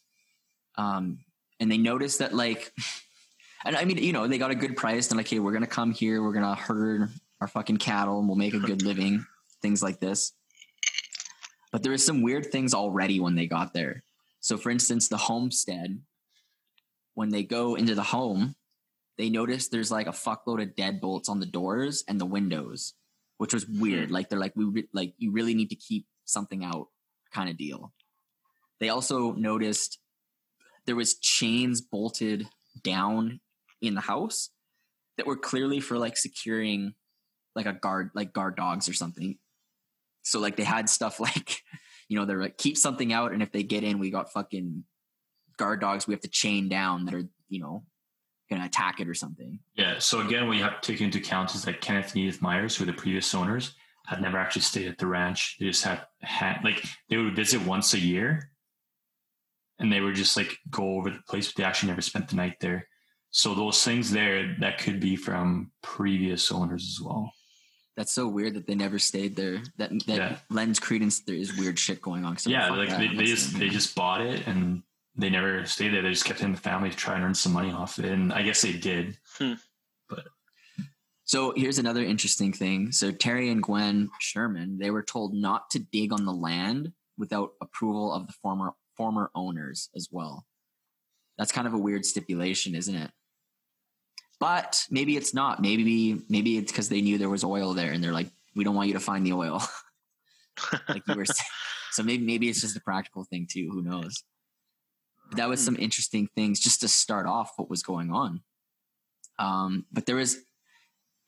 [0.76, 1.18] Um,
[1.60, 2.72] and they noticed that like,
[3.64, 5.08] and I mean, you know, they got a good price.
[5.10, 7.08] And like, hey, we're gonna come here, we're gonna herd
[7.40, 9.24] our fucking cattle, and we'll make a good living.
[9.62, 10.32] Things like this.
[11.72, 14.04] But there was some weird things already when they got there.
[14.40, 16.00] So, for instance, the homestead,
[17.14, 18.54] when they go into the home,
[19.18, 22.94] they notice there's like a fuckload of deadbolts on the doors and the windows,
[23.38, 23.80] which was hmm.
[23.80, 24.10] weird.
[24.10, 26.88] Like they're like, we re- like you really need to keep something out,
[27.32, 27.92] kind of deal.
[28.78, 29.98] They also noticed
[30.86, 32.48] there was chains bolted
[32.82, 33.40] down
[33.80, 34.50] in the house
[35.16, 36.94] that were clearly for like securing
[37.54, 39.38] like a guard like guard dogs or something
[40.22, 41.62] so like they had stuff like
[42.08, 44.84] you know they're like keep something out and if they get in we got fucking
[45.56, 47.82] guard dogs we have to chain down that are you know
[48.50, 49.98] gonna attack it or something Yeah.
[49.98, 52.84] So again, you have to take into account is that Kenneth and Edith Meyers, who
[52.84, 53.74] the previous owners,
[54.06, 55.56] had never actually stayed at the ranch.
[55.58, 58.50] They just had, had like they would visit once a year,
[59.78, 62.36] and they would just like go over the place, but they actually never spent the
[62.36, 62.86] night there.
[63.30, 67.30] So those things there that could be from previous owners as well.
[67.96, 70.36] that's so weird that they never stayed there that that Yeah.
[70.50, 73.46] lends credence there is weird shit going on so yeah, like they, they not just
[73.48, 74.82] staying they just bought it and
[75.18, 76.02] they never stayed there.
[76.02, 78.04] They just kept it in the family to try and earn some money off it,
[78.04, 79.16] and I guess they did.
[79.38, 79.54] Hmm.
[80.10, 80.26] But
[81.24, 82.92] so here's another interesting thing.
[82.92, 87.52] So Terry and Gwen Sherman, they were told not to dig on the land without
[87.62, 90.44] approval of the former former owners as well.
[91.38, 93.10] That's kind of a weird stipulation, isn't it?
[94.38, 95.60] But maybe it's not.
[95.62, 98.74] Maybe maybe it's because they knew there was oil there, and they're like, "We don't
[98.74, 99.62] want you to find the oil."
[100.88, 101.36] like you were saying.
[101.92, 103.70] So maybe maybe it's just a practical thing too.
[103.72, 104.22] Who knows?
[105.30, 108.42] But that was some interesting things just to start off what was going on.
[109.38, 110.36] Um, but there was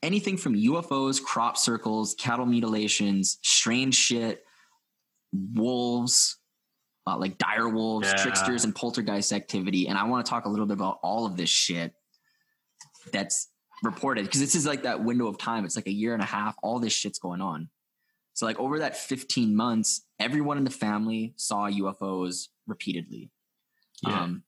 [0.03, 4.45] anything from UFOs, crop circles, cattle mutilations, strange shit,
[5.33, 6.38] wolves,
[7.09, 8.23] uh, like dire wolves, Yeah.
[8.23, 9.89] tricksters, and poltergeist activity.
[9.89, 11.95] And I want to talk a little bit about all of this shit
[13.13, 13.49] that's
[13.83, 15.65] reported because this is like that window of time.
[15.65, 16.57] It's like a year and a half.
[16.63, 17.69] All this shit's going on.
[18.35, 23.31] So like over that 15 months, everyone in the family saw UFOs repeatedly.
[24.07, 24.21] Yeah.
[24.21, 24.43] Um,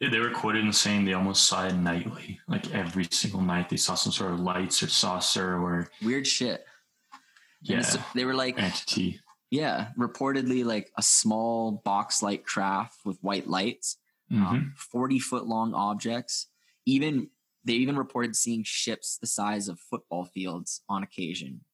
[0.00, 3.68] They they were quoted in saying they almost saw it nightly, like every single night.
[3.68, 6.64] They saw some sort of lights or saucer or weird shit.
[7.62, 9.20] Yeah, it's- they were like, entity.
[9.50, 13.96] Yeah, reportedly like a small box-like craft with white lights,
[14.30, 14.46] Mhm.
[14.46, 16.48] um, forty foot long objects.
[16.84, 17.30] Even
[17.64, 21.64] they even reported seeing ships the size of football fields on occasion.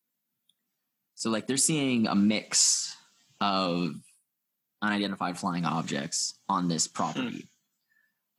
[1.14, 2.96] So like they're seeing a mix
[3.40, 3.94] of
[4.82, 7.48] unidentified flying objects on this property.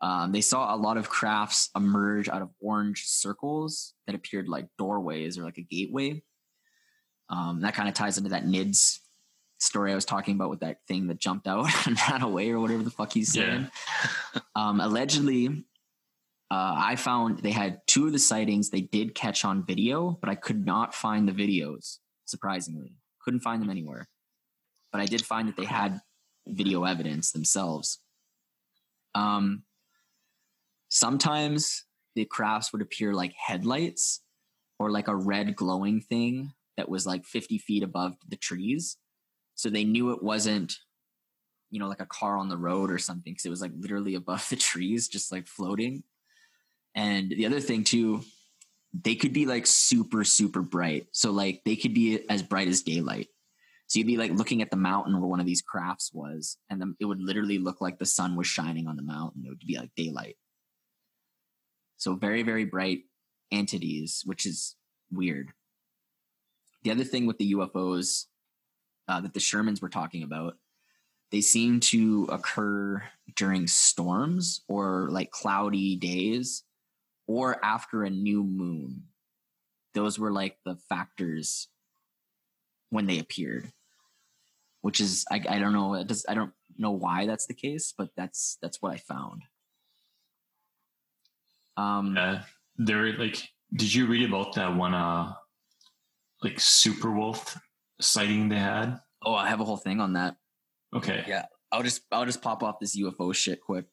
[0.01, 4.67] Um, they saw a lot of crafts emerge out of orange circles that appeared like
[4.77, 6.21] doorways or like a gateway.
[7.29, 8.99] Um, that kind of ties into that NIDS
[9.57, 12.59] story I was talking about with that thing that jumped out and ran away or
[12.59, 13.69] whatever the fuck he's saying.
[14.55, 15.65] um, allegedly,
[16.51, 20.29] uh, I found they had two of the sightings they did catch on video, but
[20.29, 22.95] I could not find the videos, surprisingly.
[23.21, 24.07] Couldn't find them anywhere.
[24.91, 25.99] But I did find that they had
[26.47, 27.99] video evidence themselves.
[29.15, 29.63] Um,
[30.89, 34.21] sometimes the crafts would appear like headlights
[34.79, 38.97] or like a red glowing thing that was like 50 feet above the trees.
[39.55, 40.77] So they knew it wasn't,
[41.71, 44.15] you know, like a car on the road or something because it was like literally
[44.15, 46.03] above the trees, just like floating.
[46.93, 48.21] And the other thing too,
[48.93, 51.07] they could be like super, super bright.
[51.11, 53.27] So like they could be as bright as daylight.
[53.87, 56.95] So you'd be like looking at the mountain where one of these crafts was, and
[56.99, 59.43] it would literally look like the sun was shining on the mountain.
[59.45, 60.37] It would be like daylight.
[61.97, 63.03] So very, very bright
[63.51, 64.75] entities, which is
[65.11, 65.51] weird.
[66.83, 68.25] The other thing with the UFOs
[69.07, 70.57] uh, that the Shermans were talking about,
[71.31, 73.03] they seem to occur
[73.35, 76.63] during storms or like cloudy days
[77.27, 79.03] or after a new moon.
[79.93, 81.67] Those were like the factors
[82.89, 83.71] when they appeared,
[84.81, 88.09] which is I, I don't know does I don't know why that's the case, but
[88.15, 89.43] that's that's what I found.
[91.77, 92.43] Um, Yeah,
[92.77, 93.17] there.
[93.17, 94.93] Like, did you read about that one?
[94.93, 95.33] Uh,
[96.43, 97.57] like super wolf
[97.99, 98.99] sighting they had.
[99.23, 100.35] oh, I have a whole thing on that.
[100.95, 101.23] Okay.
[101.27, 103.85] Yeah, I'll just I'll just pop off this UFO shit quick,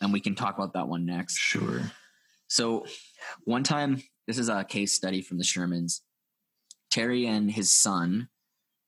[0.00, 1.36] and we can talk about that one next.
[1.36, 1.90] Sure.
[2.48, 2.86] So,
[3.44, 6.00] one time, this is a case study from the Shermans.
[6.90, 8.28] Terry and his son,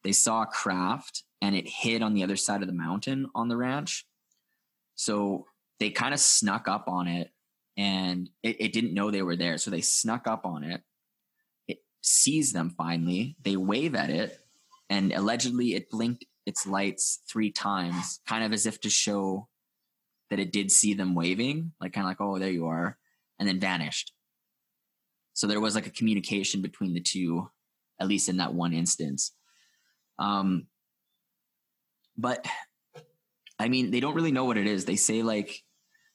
[0.04, 3.48] they saw a craft and it hid on the other side of the mountain on
[3.48, 4.06] the ranch.
[4.94, 5.46] So
[5.80, 7.30] they kind of snuck up on it
[7.76, 9.58] and it, it didn't know they were there.
[9.58, 10.82] So they snuck up on it.
[12.08, 13.36] Sees them finally.
[13.42, 14.38] They wave at it
[14.88, 19.48] and allegedly it blinked its lights three times, kind of as if to show
[20.30, 22.96] that it did see them waving, like kind of like, oh, there you are,
[23.38, 24.12] and then vanished.
[25.34, 27.50] So there was like a communication between the two,
[28.00, 29.32] at least in that one instance.
[30.18, 30.68] Um,
[32.16, 32.46] but
[33.58, 34.84] I mean, they don't really know what it is.
[34.84, 35.62] They say like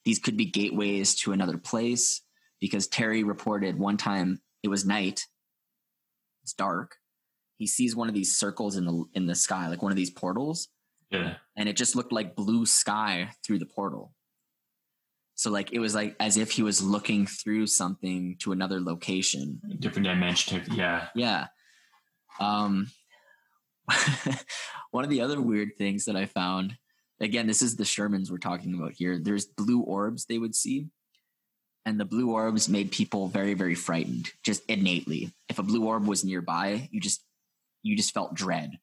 [0.06, 2.22] these could be gateways to another place
[2.60, 5.28] because Terry reported one time it was night,
[6.44, 6.98] it's dark.
[7.58, 10.10] He sees one of these circles in the in the sky, like one of these
[10.10, 10.70] portals,
[11.12, 11.36] Yeah.
[11.56, 14.14] and it just looked like blue sky through the portal.
[15.36, 19.60] So like it was like as if he was looking through something to another location.
[19.80, 20.64] Different dimension.
[20.74, 21.08] Yeah.
[21.16, 21.48] Yeah.
[22.40, 22.92] Um
[24.92, 26.78] one of the other weird things that I found,
[27.20, 29.20] again, this is the Shermans we're talking about here.
[29.20, 30.88] There's blue orbs they would see.
[31.86, 35.32] And the blue orbs made people very, very frightened, just innately.
[35.50, 37.24] If a blue orb was nearby, you just
[37.82, 38.78] you just felt dread.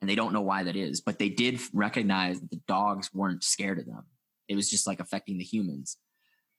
[0.00, 3.44] And they don't know why that is, but they did recognize that the dogs weren't
[3.44, 4.04] scared of them.
[4.48, 5.96] It was just like affecting the humans.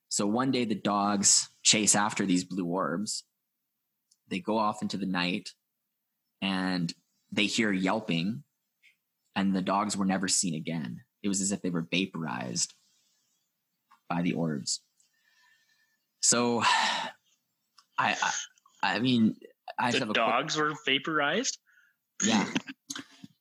[0.10, 3.23] So one day the dogs chase after these blue orbs.
[4.27, 5.49] They go off into the night
[6.41, 6.93] and
[7.31, 8.43] they hear yelping
[9.36, 11.01] and the dogs were never seen again.
[11.23, 12.73] It was as if they were vaporized
[14.10, 14.81] by the orbs.
[16.21, 16.62] So
[17.97, 18.31] I I,
[18.84, 19.36] I mean
[19.79, 21.57] I just The have a quick- dogs were vaporized.
[22.23, 22.45] yeah.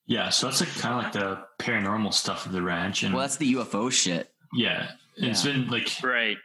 [0.06, 0.28] Yeah.
[0.30, 3.36] So that's like kind of like the paranormal stuff of the ranch, and Well, that's
[3.36, 4.28] the UFO shit.
[4.52, 5.52] yeah, it's Yeah.
[5.52, 6.36] been like Right.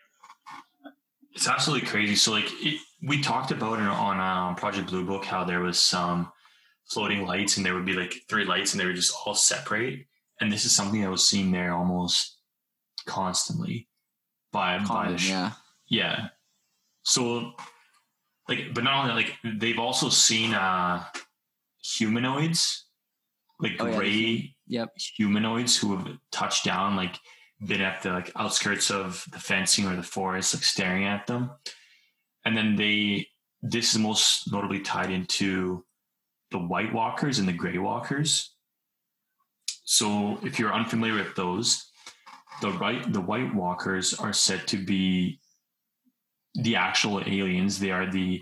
[1.33, 2.15] it's absolutely crazy.
[2.15, 5.79] So like it, we talked about it on um, Project Blue Book how there was
[5.79, 6.31] some
[6.91, 10.05] floating lights, and there would be like three lights, and they were just all separate.
[10.39, 12.37] And this is something that was seen there almost
[13.07, 13.87] constantly
[14.51, 15.51] by by the sh- yeah.
[15.87, 16.27] Yeah.
[17.03, 17.53] So
[18.47, 21.03] like, but not only like they've also seen uh
[21.83, 22.85] humanoids,
[23.59, 24.89] like Oh, yeah, gray Yep.
[25.15, 27.19] humanoids who have touched down, like
[27.67, 31.51] been at the like outskirts of the fencing or the forest, like staring at them.
[32.45, 33.27] And then they
[33.61, 35.83] this is most notably tied into
[36.51, 38.53] the White Walkers and the Grey Walkers.
[39.85, 41.89] So if you're unfamiliar with those,
[42.61, 45.39] the right the White Walkers are said to be
[46.61, 47.79] the actual aliens.
[47.79, 48.41] They are the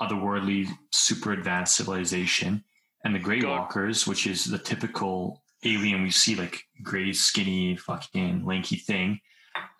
[0.00, 2.64] otherworldly super advanced civilization.
[3.04, 8.44] And the Grey Walkers, which is the typical alien we see, like gray, skinny, fucking
[8.44, 9.20] lanky thing,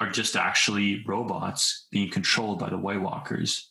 [0.01, 3.71] are just actually robots being controlled by the White Walkers.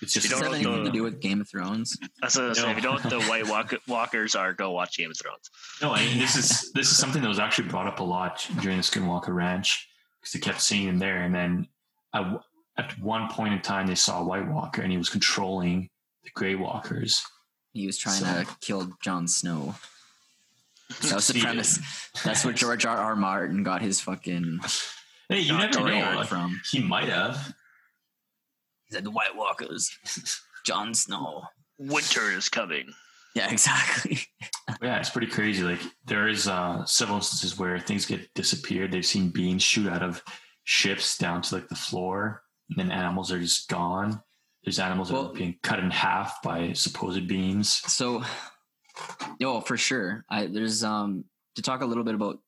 [0.00, 1.96] It's just You Does don't know have anything the- to do with Game of Thrones?
[2.20, 2.64] That's what I was No.
[2.64, 2.76] saying.
[2.78, 5.50] If you don't know what the White Walk- Walkers are, go watch Game of Thrones.
[5.80, 8.46] No, I mean this is this is something that was actually brought up a lot
[8.60, 9.88] during the Skinwalker Ranch
[10.20, 11.68] because they kept seeing them there, and then
[12.14, 12.24] at,
[12.78, 15.88] at one point in time they saw a White Walker, and he was controlling
[16.24, 17.24] the Grey Walkers.
[17.72, 19.74] He was trying So- to kill Jon Snow.
[21.00, 21.78] That was the premise.
[22.22, 22.94] That's where George R.
[22.98, 23.16] R.
[23.16, 24.60] Martin got his fucking
[25.30, 26.16] Hey, you never know.
[26.16, 26.60] Like, from.
[26.70, 27.54] he might have.
[28.88, 29.90] He said the White Walkers,
[30.66, 31.44] Jon Snow.
[31.78, 32.92] Winter is coming.
[33.34, 34.18] Yeah, exactly.
[34.82, 35.62] yeah, it's pretty crazy.
[35.62, 38.92] Like there is uh, several instances where things get disappeared.
[38.92, 40.22] They've seen beams shoot out of
[40.64, 42.42] ships down to like the floor, and
[42.76, 44.20] then animals are just gone.
[44.64, 47.82] There's animals that are being cut in half by supposed beams.
[47.92, 48.22] So,
[49.42, 50.24] oh, for sure.
[50.30, 51.24] I there's um
[51.56, 52.38] to talk a little bit about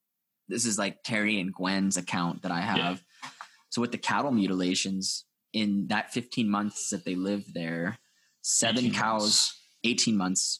[0.47, 3.03] this is like Terry and Gwen's account that I have.
[3.69, 7.97] So with the cattle mutilations in that 15 months that they lived there,
[8.41, 9.61] seven 18 cows, months.
[9.83, 10.59] 18 months.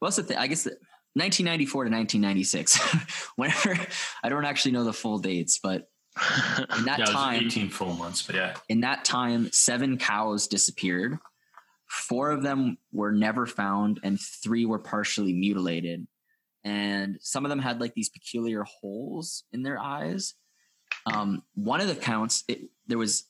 [0.00, 0.36] Well, that's the thing.
[0.38, 0.70] I guess the,
[1.14, 3.32] 1994 to 1996.
[3.36, 3.78] Whenever
[4.22, 5.88] I don't actually know the full dates, but
[6.78, 9.96] in that yeah, it was time, 18 full months, but yeah, in that time, seven
[9.98, 11.18] cows disappeared.
[11.88, 16.06] Four of them were never found, and three were partially mutilated.
[16.64, 20.34] And some of them had like these peculiar holes in their eyes.
[21.12, 23.24] Um, one of the counts, it, there was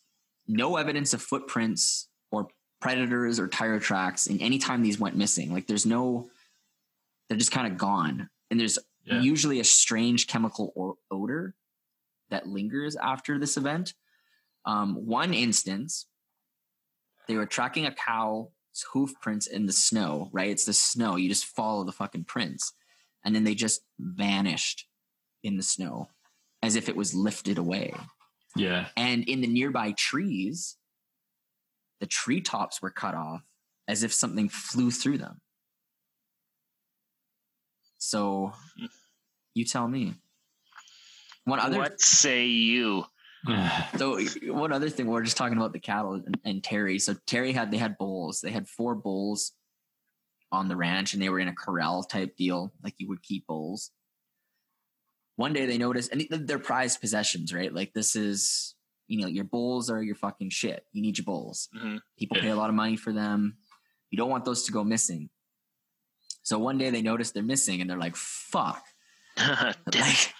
[0.47, 2.49] no evidence of footprints or
[2.80, 5.53] predators or tire tracks in any time these went missing.
[5.53, 6.28] Like there's no,
[7.28, 8.28] they're just kind of gone.
[8.51, 9.20] And there's Yeah.
[9.20, 11.55] usually a strange chemical or odor
[12.33, 13.95] that lingers after this event.
[14.66, 16.07] Um, one instance,
[17.28, 18.49] they were tracking a cow's
[18.93, 20.51] hoof prints in the snow, right?
[20.51, 21.16] It's the snow.
[21.16, 22.72] You just follow the fucking prints.
[23.24, 24.87] And then they just vanished
[25.45, 26.09] in the snow
[26.62, 27.95] as if it was lifted away.
[28.57, 28.87] yeah.
[28.97, 30.76] And in the nearby trees,
[32.01, 33.43] the treetops were cut off
[33.89, 35.41] as if something flew through them.
[37.99, 38.53] So
[39.55, 40.14] you tell me.
[41.45, 43.05] One other what say you?
[43.97, 46.99] so one other thing, we're just talking about the cattle and, and Terry.
[46.99, 48.40] So Terry had they had bulls.
[48.40, 49.53] They had four bulls
[50.51, 53.47] on the ranch, and they were in a corral type deal, like you would keep
[53.47, 53.90] bulls.
[55.36, 57.72] One day they noticed, and they're prized possessions, right?
[57.72, 58.74] Like this is,
[59.09, 60.84] you know, your bulls are your fucking shit.
[60.93, 61.68] You need your bulls.
[61.74, 62.01] Mhm.
[62.18, 63.57] People pay a lot of money for them.
[64.11, 65.30] You don't want those to go missing.
[66.43, 68.84] So one day they notice they're missing, and they're like, "Fuck."
[69.38, 70.34] like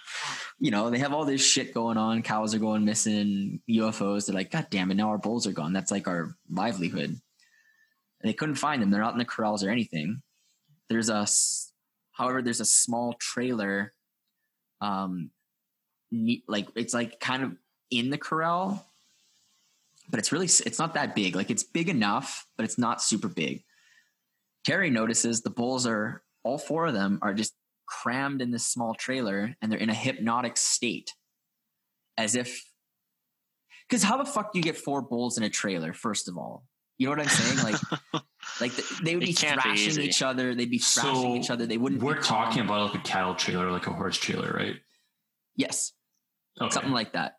[0.59, 2.21] you know they have all this shit going on.
[2.23, 3.61] Cows are going missing.
[3.69, 5.73] Ufos they're like god damn it now our bulls are gone.
[5.73, 7.09] That's like our livelihood.
[7.09, 8.89] And they couldn't find them.
[8.89, 10.21] They're not in the corrals or anything.
[10.89, 11.27] There's a,
[12.11, 13.93] however there's a small trailer
[14.81, 15.31] um
[16.47, 17.57] like it's like kind of
[17.89, 18.85] in the corral
[20.09, 21.35] but it's really it's not that big.
[21.35, 23.63] Like it's big enough but it's not super big.
[24.65, 27.53] Terry notices the bulls are all four of them are just
[27.85, 31.13] crammed in this small trailer and they're in a hypnotic state.
[32.17, 32.63] As if
[33.89, 36.63] because how the fuck do you get four bulls in a trailer first of all?
[36.99, 37.63] You know what i'm saying?
[37.63, 37.81] Like
[38.61, 40.53] like the, they would It be can't be thrashing each other.
[40.53, 41.65] They'd be thrashing So each other.
[41.65, 42.67] They wouldn't We're talking calm.
[42.69, 44.75] about like a cattle trailer, like a horse trailer, right?
[45.55, 45.91] yes.
[46.61, 46.71] Okay.
[46.71, 47.33] something like that.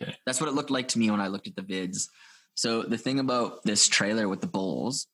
[0.00, 0.14] Okay.
[0.26, 2.08] that's what it looked like to me when i looked at the vids.
[2.54, 5.06] So the thing about this trailer with the bulls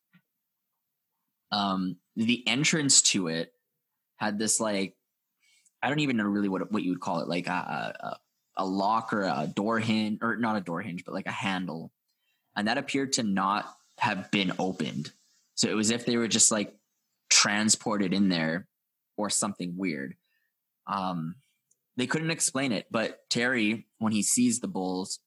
[1.53, 3.53] um the entrance to it
[4.17, 4.95] had this like
[5.83, 8.17] i don't even know really what what you would call it like a a,
[8.57, 11.93] a lock or a door hinge or not a door hinge but like a handle.
[12.57, 13.67] And that appeared to not
[13.99, 15.13] have been opened.
[15.55, 16.75] So it was if they were just like
[17.29, 18.67] transported in there
[19.17, 20.15] or something weird.
[20.87, 21.37] Um
[21.97, 25.21] they couldn't explain it but terry when he sees the bulls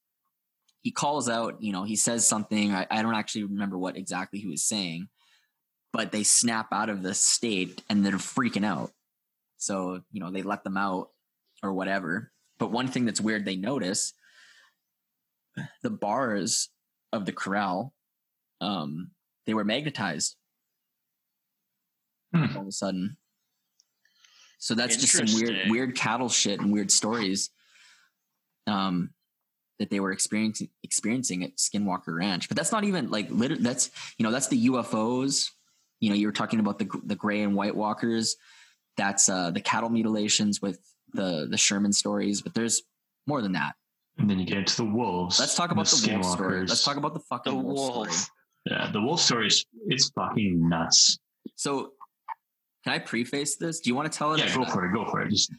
[0.82, 2.74] he calls out you know he says something.
[2.74, 5.10] I, I don't actually remember what exactly he was saying
[5.92, 8.92] but they snap out of the state and they're freaking out
[9.58, 11.10] so you know they let them out
[11.64, 14.14] or whatever but one thing that's weird they notice
[15.84, 16.70] the bars
[17.12, 17.94] of the corral
[18.62, 19.12] um
[19.46, 20.36] they were magnetized
[22.34, 22.56] Hmm.
[22.56, 23.18] all of a sudden
[24.60, 27.50] so that's just some weird weird cattle shit and weird stories
[28.68, 29.10] um
[29.80, 32.50] that they were experiencing experiencing at Skinwalker Ranch.
[32.50, 35.50] But that's not even like lit- that's you know that's the UFOs.
[36.00, 38.36] You know, you were talking about the the gray and white walkers.
[38.98, 40.80] That's uh the cattle mutilations with
[41.14, 42.82] the the Sherman stories, but there's
[43.28, 43.76] more than that.
[44.18, 45.40] And then you get into the wolves.
[45.40, 46.66] Let's talk about the, wolf story.
[46.66, 48.30] Let's talk about the fucking The wolf story.
[48.66, 51.18] Yeah, the wolf story is it's fucking nuts.
[51.56, 51.94] So,
[52.84, 53.80] can I preface this?
[53.80, 54.40] Do you want to tell it?
[54.40, 54.94] Yeah, go for it.
[54.94, 55.30] Go for it.
[55.30, 55.54] Just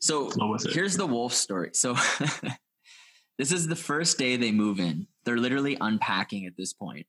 [0.00, 0.62] So Flow it.
[0.72, 1.70] here's the wolf story.
[1.74, 1.94] So
[3.38, 5.06] this is the first day they move in.
[5.24, 7.06] They're literally unpacking at this point.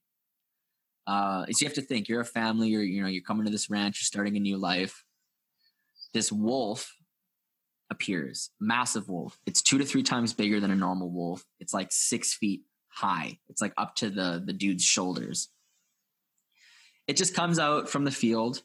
[1.06, 2.70] Uh, so you have to think you're a family.
[2.70, 4.00] You're you know you're coming to this ranch.
[4.00, 5.04] You're starting a new life.
[6.14, 6.96] This wolf
[7.90, 9.38] appears, massive wolf.
[9.46, 11.44] It's two to three times bigger than a normal wolf.
[11.60, 13.40] It's like six feet high.
[13.50, 15.50] It's like up to the the dude's shoulders.
[17.08, 18.64] It just comes out from the field,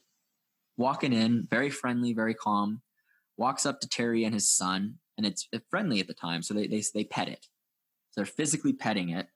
[0.76, 2.82] walking in, very friendly, very calm
[3.39, 6.66] walks up to Terry and his son, and it's friendly at the time, so they
[6.66, 7.47] they they pet it.
[8.11, 9.28] So they're physically petting it,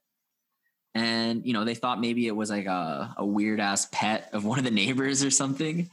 [0.95, 4.45] and you know they thought maybe it was like a, a weird ass pet of
[4.45, 5.89] one of the neighbors or something.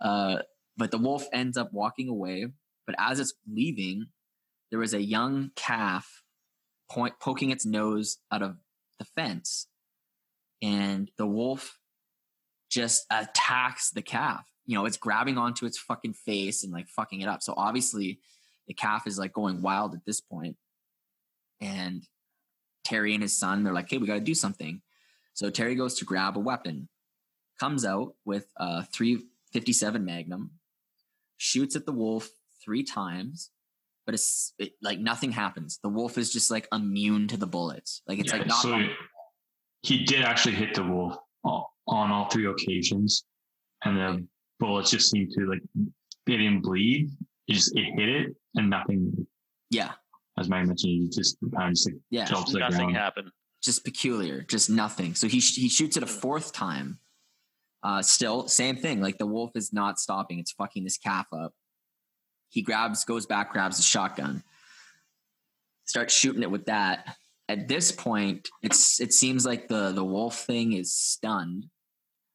[0.00, 0.38] Uh,
[0.76, 2.46] but the wolf ends up walking away.
[2.86, 4.06] But as it's leaving,
[4.70, 6.22] there was a young calf
[6.90, 8.56] point poking its nose out of
[8.98, 9.66] the fence,
[10.62, 11.78] and the wolf
[12.70, 14.46] just attacks the calf.
[14.66, 17.42] You know, it's grabbing onto its fucking face and like fucking it up.
[17.42, 18.20] So obviously,
[18.68, 20.22] the calf is like going wild at this.
[21.60, 22.04] And
[22.88, 24.80] Terry and his son, they're like, hey, we got to do something.
[25.34, 26.88] So Terry goes to grab a weapon,
[27.60, 30.52] comes out with a 357 Magnum,
[31.36, 32.30] shoots at the wolf
[32.64, 33.50] three times,
[34.06, 35.78] but it's it, like nothing happens.
[35.82, 38.00] The wolf is just like immune to the bullets.
[38.08, 38.62] Like it's Yeah, like not.
[38.62, 38.82] so
[39.82, 43.24] he did actually hit the wolf all, on all three occasions,
[43.84, 44.26] and the
[44.58, 45.60] bullets just seemed to like
[46.26, 47.10] they didn't bleed.
[47.48, 49.26] It just it hit it and nothing.
[49.70, 49.92] yeah,
[50.40, 52.26] As Mike mentioned, he just kind of just yeah.
[52.26, 52.96] fell to the Nothing ground.
[52.96, 53.30] happened.
[53.62, 55.14] just peculiar, just nothing.
[55.14, 56.98] So he sh- he shoots it a fourth time.
[57.82, 59.00] Uh, still same thing.
[59.00, 60.38] Like the wolf is not stopping.
[60.38, 61.52] It's fucking this calf up.
[62.50, 64.42] He grabs, goes back, grabs a shotgun,
[65.84, 67.16] starts shooting it with that.
[67.48, 71.66] At this point, it's it seems like the the wolf thing is stunned,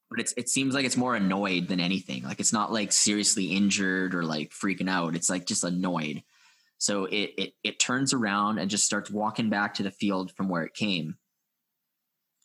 [0.10, 2.24] but it's it seems like it's more annoyed than anything.
[2.24, 5.16] Like it's not like seriously injured or like freaking out.
[5.16, 6.24] It's like just annoyed.
[6.78, 10.50] So it it it turns around and just starts walking back to the field from
[10.50, 11.18] where it came.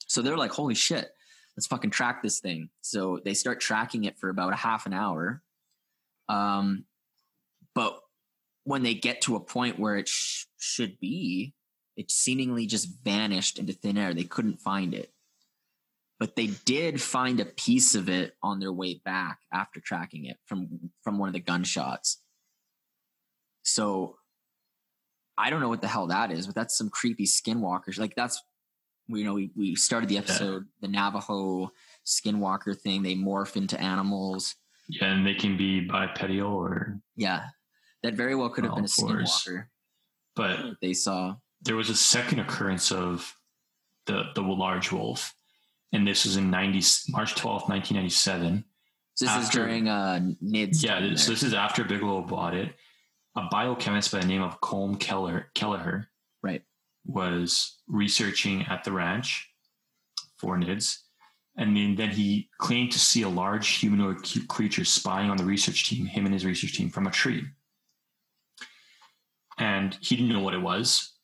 [0.07, 1.11] So they're like, "Holy shit,
[1.57, 4.93] let's fucking track this thing." So they start tracking it for about a half an
[4.93, 5.43] hour.
[6.29, 6.85] Um,
[7.75, 8.01] but
[8.65, 11.55] when they get to a point where it sh- should be,
[11.97, 14.15] it seemingly just vanished into thin air.
[14.15, 15.11] They couldn't find it.
[16.21, 20.37] But they did find a piece of it on their way back after tracking it
[20.47, 22.19] from from one of the gunshots.
[23.63, 24.18] So
[25.39, 27.99] I don't know what the hell that is, but that's some creepy skinwalkers.
[27.99, 28.43] Like that's
[29.11, 31.73] you know, we, we started the episode, the Navajo
[32.05, 33.03] skinwalker thing.
[33.03, 34.55] They morph into animals.
[34.87, 37.47] Yeah, and they can be bipedal or Yeah.
[38.03, 39.45] That very well could have been a course.
[39.47, 39.67] skinwalker
[40.39, 41.35] but they saw.
[41.63, 43.37] there was a second occurrence of
[44.07, 45.35] the the large wolf,
[45.93, 46.81] and this was in ninety
[47.11, 48.65] March twelfth, nineteen ninety seven.
[49.15, 52.73] So this is during uh NIDS Yeah, so this is after Bigelow bought it.
[53.39, 56.09] A biochemist by the name of Colm Keller Kelleher
[56.43, 56.61] right.
[57.07, 59.49] was researching at the ranch
[60.39, 61.03] for NIDS.
[61.57, 65.89] And then, then he claimed to see a large humanoid creature spying on the research
[65.89, 67.45] team, him and his research team, from a tree.
[69.57, 71.15] And he didn't know what it was.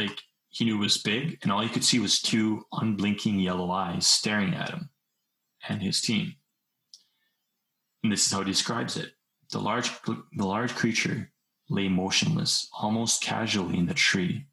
[0.00, 0.18] Like,
[0.48, 4.08] he knew it was big, and all he could see was two unblinking yellow eyes
[4.08, 4.90] staring at him
[5.68, 6.34] and his team.
[8.02, 9.12] And this is how he describes it.
[9.52, 11.30] The large, the large creature
[11.68, 14.46] lay motionless, almost casually in the tree.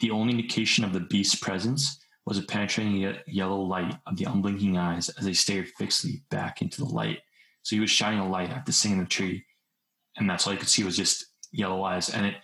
[0.00, 4.24] The only indication of the beast's presence was a penetrating ye- yellow light of the
[4.24, 7.18] unblinking eyes as they stared fixedly back into the light.
[7.62, 9.44] So he was shining a light at the in the tree,
[10.16, 12.08] and that's all you could see was just yellow eyes.
[12.08, 12.36] And it,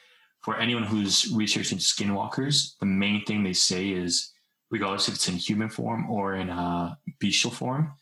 [0.43, 4.32] for anyone who's researching skinwalkers, the main thing they say is,
[4.70, 7.93] regardless if it's in human form or in uh, bestial form,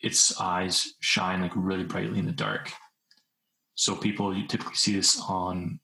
[0.00, 2.72] its eyes shine like really brightly in the dark.
[3.74, 5.80] So people you typically see this on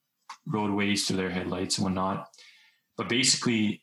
[0.46, 2.28] roadways through their headlights and whatnot.
[2.96, 3.82] But basically,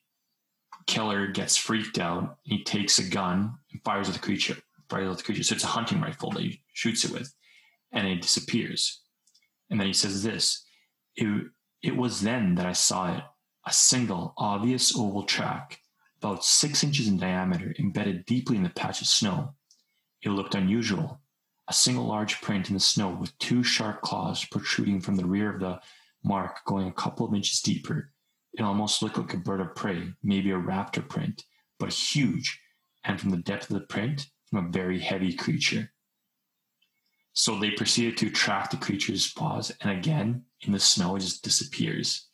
[0.86, 2.38] Keller gets freaked out.
[2.44, 4.58] He takes a gun and fires at the creature.
[4.90, 5.44] Fires at the creature.
[5.44, 7.34] So it's a hunting rifle that he shoots it with,
[7.92, 9.02] and it disappears.
[9.70, 10.64] And then he says this:
[11.16, 11.48] "It
[11.82, 13.24] it was then that I saw it,
[13.66, 15.82] a single obvious oval track,
[16.22, 19.56] about six inches in diameter, embedded deeply in the patch of snow.
[20.22, 21.20] It looked unusual."
[21.70, 25.54] A single large print in the snow with two sharp claws protruding from the rear
[25.54, 25.80] of the
[26.24, 28.12] mark going a couple of inches deeper.
[28.54, 31.44] It almost looked like a bird of prey, maybe a raptor print,
[31.78, 32.60] but huge,
[33.04, 35.92] and from the depth of the print, from a very heavy creature.
[37.34, 41.44] So they proceeded to track the creature's paws, and again, in the snow, it just
[41.44, 42.28] disappears.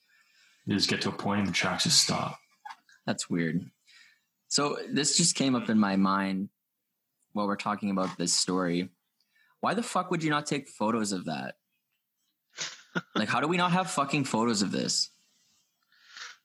[0.65, 2.39] They just get to a point and the tracks just stop.
[3.05, 3.69] That's weird.
[4.47, 6.49] So this just came up in my mind
[7.33, 8.89] while we're talking about this story.
[9.63, 11.55] Why the fuck would you not take photos of that?
[13.15, 15.09] like, how do we not have fucking photos of this?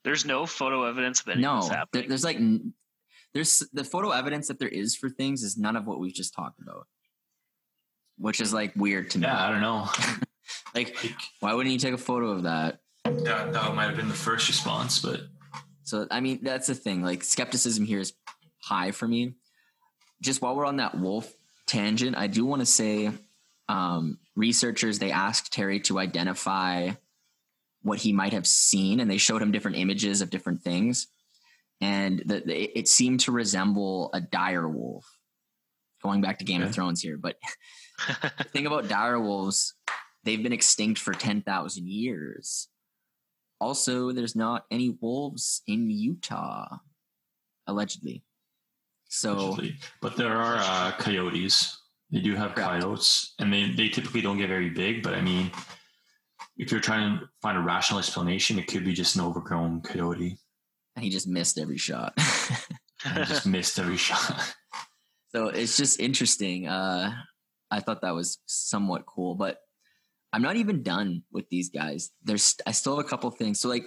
[0.05, 2.75] There's no photo evidence of anything No, that's there- there's like, n-
[3.35, 6.33] there's the photo evidence that there is for things is none of what we've just
[6.33, 6.87] talked about,
[8.19, 9.25] which is like weird to me.
[9.27, 9.89] Yeah, I don't know.
[10.75, 10.97] Like,
[11.41, 12.79] why wouldn't you take a photo of that?
[13.05, 15.23] that, that might have been the first response, but
[15.83, 17.03] So I mean, that's the thing.
[17.03, 18.13] Like skepticism here is
[18.63, 19.35] high for me.
[20.23, 21.35] Just while we're on that wolf
[21.69, 23.11] tangent, I do want to say
[23.69, 26.91] um, researchers they asked Terry to identify
[27.83, 31.07] what he might have seen, and they showed him different images of different things.
[31.81, 35.07] and the, the, it seemed to resemble a dire wolf.
[36.03, 36.69] Going back to Game Okay.
[36.69, 37.37] of Thrones here, but
[38.39, 39.75] the thing about dire wolves,
[40.25, 42.69] they've been extinct for ten thousand years.
[43.61, 46.77] Also, there's not any wolves in Utah,
[47.67, 48.23] allegedly.
[49.09, 49.57] So.
[50.01, 51.77] But there are uh, coyotes.
[52.11, 52.83] They do have Correct.
[52.83, 55.03] coyotes, and they, they typically don't get very big.
[55.03, 55.51] But I mean,
[56.57, 60.39] if you're trying to find a rational explanation, it could be just an overgrown coyote.
[60.97, 62.15] and he just missed every shot.
[63.15, 64.43] Just missed every shot.
[65.31, 66.67] so it's just interesting.
[66.67, 67.13] Uh,
[67.71, 69.59] I thought that was somewhat cool, but
[70.33, 72.11] I'm not even done with these guys.
[72.25, 73.61] There's I still have a couple things.
[73.61, 73.85] So like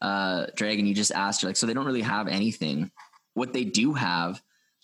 [0.00, 2.90] uh Dragon, you just asked her like so they don't really have anything.
[3.34, 4.42] What they do have,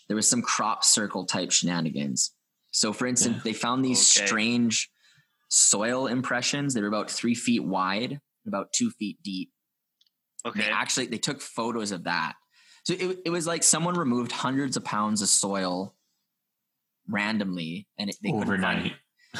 [0.09, 2.33] there was some crop circle type shenanigans.
[2.71, 3.43] So for instance, Yeah.
[3.45, 4.27] they found these Okay.
[4.27, 4.91] strange
[5.49, 6.75] soil impressions.
[6.75, 9.53] They were about three feet wide, about two feet deep.
[10.47, 10.61] Okay.
[10.63, 12.35] They actually they took photos of that.
[12.85, 15.95] So it, it was like someone removed hundreds of pounds of soil
[17.07, 18.87] randomly and it, they couldn't find overnight.
[18.93, 18.93] it.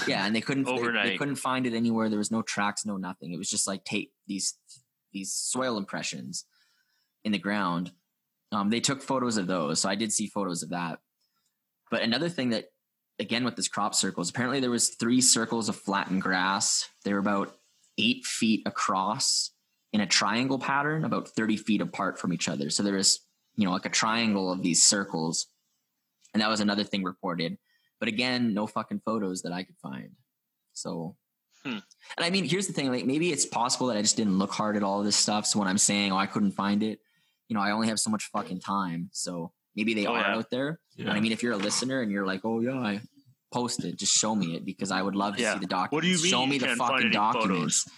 [0.07, 2.09] Yeah, and they couldn't they- They, couldn't find it anywhere.
[2.09, 3.33] There was no tracks, no nothing.
[3.33, 4.55] It was just like tape these
[5.13, 6.45] these soil impressions
[7.25, 7.93] in the ground.
[8.53, 11.01] Um, they took photos of those, so I did see photos of that.
[11.91, 12.67] But another thing that,
[13.19, 16.89] again, with this crop circles, apparently there was three circles of flattened grass.
[17.05, 17.55] They were about
[17.99, 19.51] eight feet across
[19.93, 22.71] in a triangle pattern, about thirty feet apart from each other.
[22.71, 23.21] So there was,
[23.57, 25.47] you know, like a triangle of these circles,
[26.33, 27.59] and that was another thing reported.
[28.01, 30.11] But again, no fucking photos that I could find.
[30.73, 31.17] So,
[31.65, 31.79] Hmm.
[32.17, 34.53] and I mean, here's the thing: like maybe it's possible that I just didn't look
[34.53, 35.45] hard at all of this stuff.
[35.45, 37.01] So when I'm saying, "Oh, I couldn't find it,"
[37.49, 39.09] you know, I only have so much fucking time.
[39.13, 40.37] So maybe they Oh, are yeah.
[40.37, 40.81] out there.
[40.97, 41.07] Yeah.
[41.07, 43.01] But I mean, if you're a listener and you're like, "Oh yeah, I
[43.53, 45.55] posted," just show me it because I would love to Yeah.
[45.55, 45.93] see the documents.
[45.93, 47.89] What do you mean Show you me the can't find fucking any documents.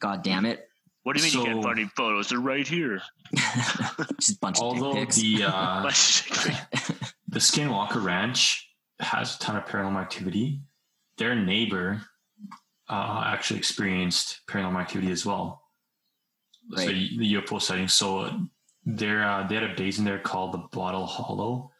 [0.00, 0.66] God damn it!
[1.02, 2.28] what do you mean you can't find any photos?
[2.28, 3.00] They're right here.
[4.20, 5.16] Just a bunch of Although dick pics.
[5.16, 5.82] the uh,
[7.28, 8.66] the Skinwalker Ranch
[9.00, 10.60] has a ton of paranormal activity.
[11.18, 12.02] Their neighbor
[12.88, 15.62] uh, actually experienced paranormal activity as well.
[16.76, 16.88] So Right.
[17.18, 17.88] the UFO sighting.
[17.88, 18.30] So
[18.84, 21.70] there, uh, they had a base in there called the Bottle Hollow.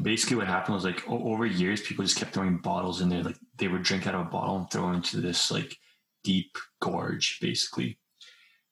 [0.00, 3.22] Basically, what happened was like over years, people just kept throwing bottles in there.
[3.22, 5.76] Like they would drink out of a bottle and throw into this like
[6.24, 7.98] deep gorge, basically.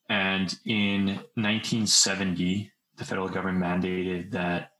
[0.09, 4.73] And in 1970, the federal government mandated that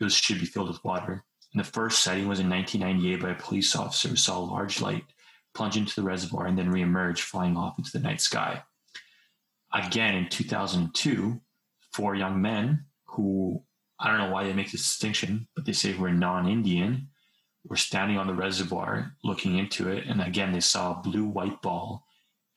[0.00, 1.24] it should be filled with water.
[1.52, 4.80] And the first sighting was in 1998 by a police officer who saw a large
[4.80, 5.04] light
[5.54, 8.62] plunge into the reservoir and then reemerge, flying off into the night sky.
[9.72, 11.40] Again, in 2002,
[11.94, 13.62] four young men who
[14.00, 17.08] I don't know why they make this distinction, but they say we're non Indian
[17.64, 20.04] We're standing on the reservoir looking into it.
[20.06, 22.04] And again, they saw a blue white ball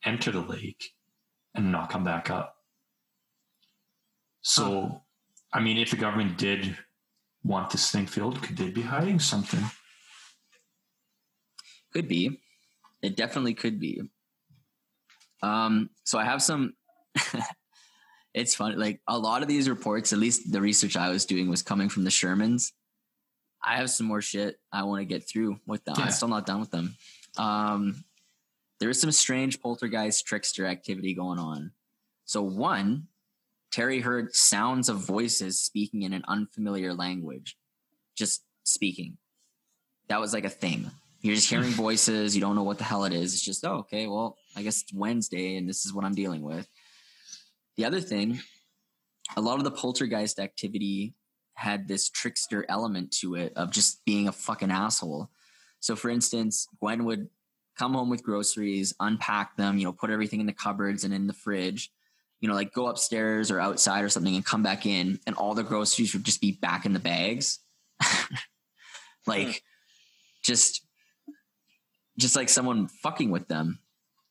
[0.04, 0.92] enter the lake
[1.54, 2.56] and not come back up.
[4.42, 5.02] So,
[5.52, 6.76] I mean, if the government did
[7.44, 9.64] want this thing filled, could they be hiding something?
[11.92, 12.40] Could be.
[13.02, 14.02] It definitely could be.
[15.42, 16.74] Um, so I have some.
[18.38, 18.76] it's funny.
[18.76, 21.88] Like a lot of these reports, at least the research I was doing, was coming
[21.88, 22.72] from the Shermans.
[23.62, 25.96] I have some more shit I want to get through with them.
[25.98, 26.04] Yeah.
[26.04, 26.96] I'm still not done with them.
[27.36, 28.04] Um,
[28.78, 31.72] there is some strange poltergeist trickster activity going on.
[32.24, 33.08] So one,
[33.72, 37.56] Terry heard sounds of voices speaking in an unfamiliar language,
[38.16, 39.18] just speaking.
[40.08, 40.90] That was like a thing.
[41.20, 42.36] You're just hearing voices.
[42.36, 43.34] You don't know what the hell it is.
[43.34, 46.42] It's just, oh, okay, well, I guess it's Wednesday and this is what I'm dealing
[46.42, 46.68] with.
[47.78, 48.40] The other thing,
[49.36, 51.14] a lot of the poltergeist activity
[51.54, 55.30] had this trickster element to it of just being a fucking asshole.
[55.78, 57.28] So, for instance, Gwen would
[57.78, 61.28] come home with groceries, unpack them, you know, put everything in the cupboards and in
[61.28, 61.92] the fridge,
[62.40, 65.54] you know, like go upstairs or outside or something and come back in, and all
[65.54, 67.60] the groceries would just be back in the bags.
[69.26, 69.52] like, hmm.
[70.42, 70.84] just
[72.18, 73.78] just like someone fucking with them.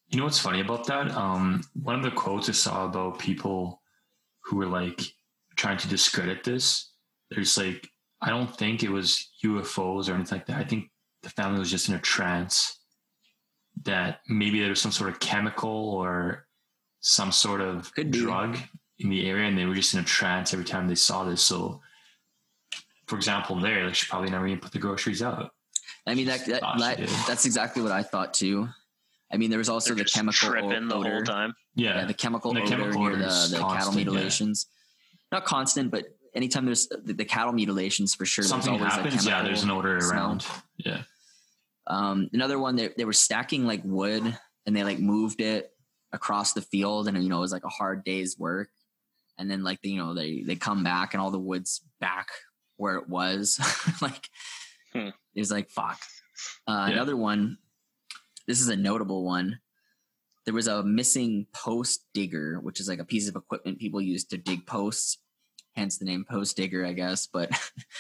[0.10, 1.12] You know what's funny about that?
[1.12, 3.82] Um, one of the quotes I saw about people
[4.46, 5.02] who were like
[5.58, 6.92] trying to discredit this,
[7.30, 7.88] there's like,
[8.22, 10.58] I don't think it was UFOs or anything like that.
[10.58, 10.90] I think
[11.24, 12.80] the family was just in a trance
[13.84, 16.48] that maybe there was some sort of chemical or
[17.02, 18.58] some sort of drug
[19.00, 21.42] in the area and they were just in a trance every time they saw this.
[21.44, 21.82] So,
[23.08, 25.52] for example, there, like she probably never even put the groceries out.
[26.08, 28.70] I mean, that, that, that- that's exactly what I thought too.
[29.32, 31.12] I mean, there was also They're the just chemical o- tripping the odor.
[31.12, 31.54] whole time.
[31.76, 32.00] Yeah.
[32.00, 34.04] Yeah, the chemical The odor chemical near odor the, is the cattle constant, yeah.
[34.12, 34.66] mutilations.
[35.32, 38.44] Not constant, but anytime there's the, the cattle mutilations for sure.
[38.46, 39.26] Something there's always happens.
[39.28, 40.14] a Yeah, there's an odor smell.
[40.18, 40.46] around.
[40.78, 41.02] Yeah.
[41.88, 45.72] Um, another one they, they were stacking like wood and they like moved it
[46.14, 48.70] across the field and you know it was like a hard day's work
[49.38, 52.28] and then like you know they they come back and all the wood's back
[52.78, 53.60] where it was.
[54.02, 54.30] like
[54.94, 55.10] Hmm.
[55.36, 56.00] it was like fuck.
[56.66, 56.94] Uh, Yeah.
[56.94, 57.58] Another one.
[58.48, 59.60] This is a notable one.
[60.46, 64.24] There was a missing post digger, which is like a piece of equipment people use
[64.26, 65.18] to dig posts.
[65.76, 67.28] Hence the name post digger, I guess.
[67.28, 67.52] But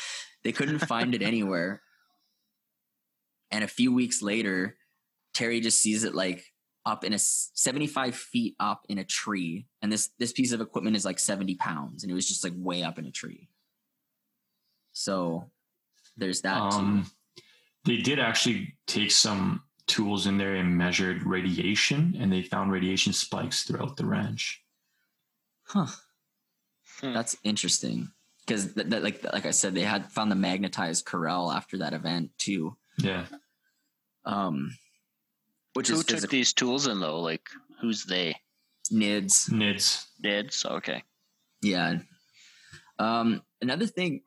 [0.44, 1.82] they couldn't find it anywhere.
[3.52, 4.78] And a few weeks later,
[5.34, 6.46] Terry just sees it like
[6.86, 9.68] up in a 75 feet up in a tree.
[9.82, 12.54] And this this piece of equipment is like 70 pounds, and it was just like
[12.56, 13.50] way up in a tree.
[14.94, 15.52] So
[16.16, 16.62] there's that.
[16.74, 17.06] Um,
[17.84, 23.14] they did actually take some tools in there and measured radiation, and they found radiation
[23.14, 24.62] spikes throughout the ranch.
[25.64, 25.88] Huh.
[27.02, 27.14] Hmm.
[27.14, 28.10] That's interesting
[28.46, 31.94] because th- th- like like I said, they had found the magnetized corral after that
[31.94, 32.76] event too.
[32.98, 33.26] Yeah.
[34.26, 34.78] Um,
[35.74, 37.20] which Who is took physical these tools in though?
[37.20, 37.48] Like
[37.82, 38.36] who's they?
[38.92, 39.50] NIDS.
[39.50, 40.06] NIDS.
[40.22, 41.04] Did so okay.
[41.62, 42.00] Yeah.
[43.00, 44.22] Um, another thing,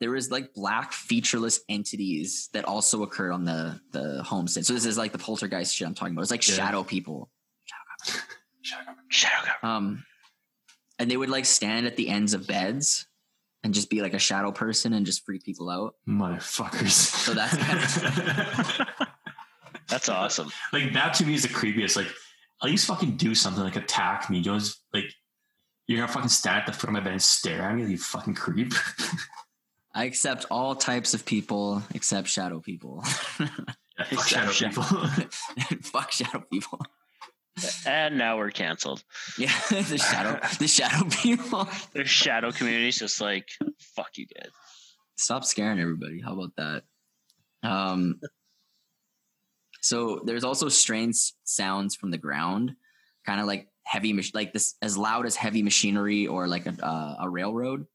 [0.00, 4.66] there was like black featureless entities that also occurred on the the homestead.
[4.66, 6.22] So this is like the poltergeist shit I'm talking about.
[6.22, 6.54] It's like Yeah.
[6.54, 7.30] shadow people.
[9.08, 9.64] Shadow Government.
[9.64, 10.04] Um,
[10.98, 13.06] and they would like stand at the ends of beds
[13.64, 15.94] and just be like a shadow person and just freak people out.
[16.08, 16.90] Motherfuckers.
[16.90, 17.56] So that's
[19.88, 20.50] That's awesome.
[20.72, 21.94] like that to me is the creepiest.
[21.96, 22.08] Like,
[22.62, 23.62] at least fucking do something.
[23.62, 24.42] Like attack me.
[24.42, 25.04] Don't just like
[25.86, 27.84] you're gonna fucking stand at the foot of my bed and stare at me.
[27.84, 28.72] You fucking creep.
[29.96, 33.02] I accept all types of people except shadow people.
[33.98, 34.82] Yeah, fuck shadow shadow.
[34.82, 35.08] people.
[35.84, 36.78] Fuck shadow people.
[37.86, 39.02] And now we're canceled.
[39.38, 41.66] Yeah, the shadow, the shadow people.
[41.94, 43.48] There's shadow communities just like
[43.96, 44.50] fuck you guys.
[45.16, 46.20] Stop scaring everybody.
[46.20, 46.82] How about that?
[47.66, 48.20] Um,
[49.80, 52.72] so there's also strange sounds from the ground,
[53.24, 56.76] kind of like heavy, mach- like this, as loud as heavy machinery or like a,
[56.84, 57.86] uh, a railroad.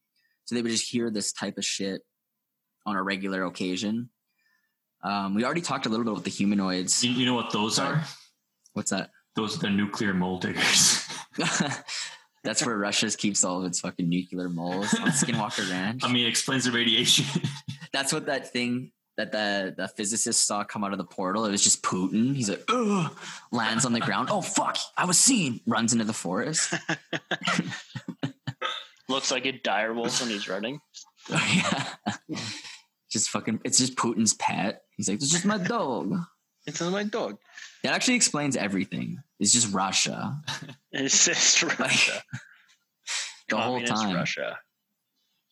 [0.46, 2.02] So they would just hear this type of shit
[2.86, 4.10] on a regular occasion.
[5.04, 7.04] Um, we already talked a little bit about the humanoids.
[7.04, 8.04] You, you know what those are?
[8.74, 9.10] What's that?
[9.36, 11.08] Those are the nuclear mole diggers.
[12.44, 16.04] That's where Russia keeps all of its fucking nuclear moles on Skinwalker Ranch.
[16.06, 17.26] I mean, it explains the radiation.
[17.94, 21.46] That's what that thing that the the physicist saw come out of the portal.
[21.46, 22.36] It was just Putin.
[22.36, 23.16] He's like, Ugh,
[23.52, 24.30] lands on the ground.
[24.32, 24.78] Oh fuck!
[24.98, 25.60] I was seen.
[25.68, 26.74] Runs into the forest.
[29.12, 30.80] Looks like a dire wolf when he's running.
[31.32, 31.96] Oh,
[32.28, 32.40] yeah.
[33.12, 33.60] Just fucking.
[33.64, 34.82] It's just Putin's pet.
[34.98, 36.16] He's like, it's just my dog.
[36.66, 37.38] It's my dog.
[37.84, 39.22] That actually explains everything.
[39.40, 40.42] It's just Russia
[40.92, 42.24] It's just Russia.
[43.50, 44.16] the whole time.
[44.16, 44.58] Russia.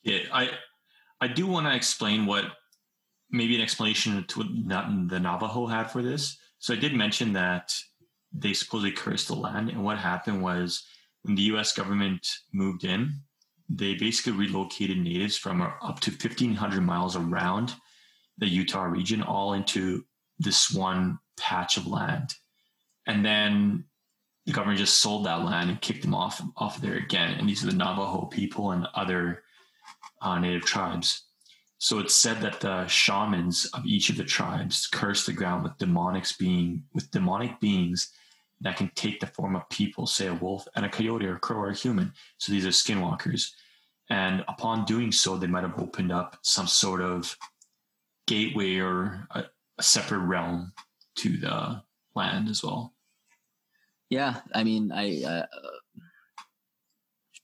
[0.03, 0.51] Yeah, I
[1.21, 2.45] I do want to explain what
[3.29, 4.47] maybe an explanation to what
[5.09, 6.37] the Navajo had for this.
[6.59, 7.75] So I did mention that
[8.33, 10.83] they supposedly cursed the land, and what happened was
[11.23, 11.73] when the U.S.
[11.73, 13.21] government moved in,
[13.69, 17.75] they basically relocated natives from up to 1,500 miles around
[18.37, 20.03] the Utah region, all into
[20.39, 22.33] this one patch of land,
[23.05, 23.85] and then
[24.45, 27.35] the government just sold that land and kicked them off off there again.
[27.37, 29.43] And these are the Navajo people and other
[30.21, 31.25] uh, native tribes.
[31.77, 35.77] So it's said that the shamans of each of the tribes cursed the ground with
[35.77, 38.11] demonics being with demonic beings
[38.61, 41.39] that can take the form of people, say a wolf and a coyote or a
[41.39, 42.11] crow or a human.
[42.37, 43.51] So these are skinwalkers.
[44.09, 47.35] And upon doing so, they might have opened up some sort of
[48.27, 49.45] gateway or a,
[49.77, 50.73] a separate realm
[51.17, 51.81] to the
[52.15, 52.93] land as well.
[54.09, 55.23] Yeah, I mean, I.
[55.23, 55.45] Uh,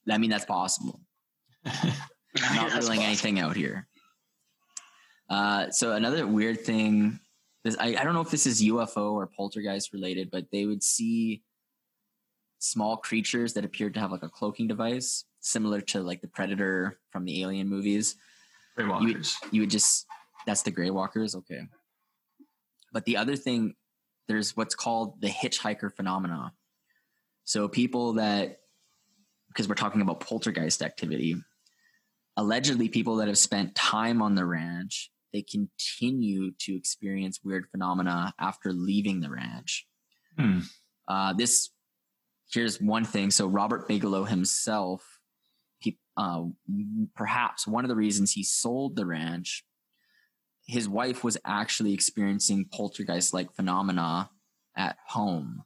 [0.09, 1.01] I mean, that's possible.
[1.65, 3.03] not That's ruling possible.
[3.03, 3.87] anything out here.
[5.29, 7.19] Uh, so another weird thing,
[7.65, 10.83] this, I, I don't know if this is UFO or poltergeist related, but they would
[10.83, 11.41] see
[12.59, 16.99] small creatures that appeared to have like a cloaking device, similar to like the Predator
[17.11, 18.15] from the Alien movies.
[18.77, 20.05] Grey You would, you would just
[20.45, 21.61] that's the Grey Walkers, okay.
[22.93, 23.73] But the other thing,
[24.27, 26.53] there's what's called the hitchhiker phenomena.
[27.45, 28.59] So people that,
[29.47, 31.35] because we're talking about poltergeist activity,
[32.37, 38.33] allegedly people that have spent time on the ranch, they continue to experience weird phenomena
[38.39, 39.85] after leaving the ranch.
[40.39, 40.59] Hmm.
[41.09, 41.71] Uh, this
[42.51, 43.31] here's one thing.
[43.31, 45.19] So Robert Bigelow himself,
[45.79, 46.43] he, uh,
[47.15, 49.65] perhaps one of the reasons he sold the ranch,
[50.67, 54.29] his wife was actually experiencing poltergeist-like phenomena
[54.77, 55.63] at home.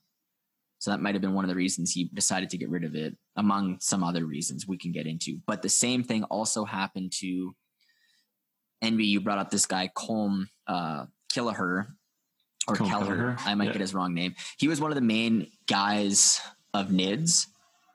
[0.80, 2.96] So that might have been one of the reasons he decided to get rid of
[2.96, 5.38] it, among some other reasons we can get into.
[5.46, 7.54] But the same thing also happened to
[8.82, 9.06] Envy.
[9.06, 11.88] You brought up this guy Colm uh, Kelleher
[12.68, 13.16] or Colm Kelleher.
[13.16, 13.74] Kelleher, I might yeah.
[13.74, 14.36] get his wrong name.
[14.58, 16.42] He was one of the main guys
[16.74, 17.48] of NIDS,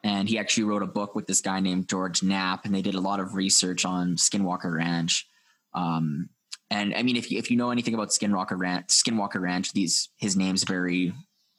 [0.02, 2.94] and he actually wrote a book with this guy named George Knapp, and they did
[2.94, 5.26] a lot of research on Skinwalker Ranch.
[5.72, 6.28] Um,
[6.70, 10.08] and I mean, if you, if you know anything about Skinwalker Ranch, Skinwalker Ranch, these
[10.16, 11.12] his name's very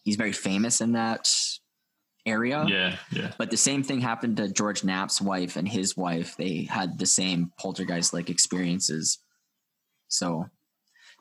[0.03, 1.30] he's very famous in that
[2.26, 2.65] area.
[2.67, 3.32] Yeah, yeah.
[3.38, 6.36] But the same thing happened to George Knapp's wife and his wife.
[6.38, 9.19] They had the same poltergeist like experiences.
[10.07, 10.45] So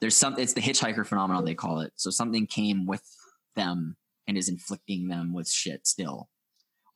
[0.00, 1.92] there's some it's the hitchhiker phenomenon they call it.
[1.96, 3.02] So something came with
[3.56, 3.96] them
[4.26, 6.28] and is inflicting them with shit still.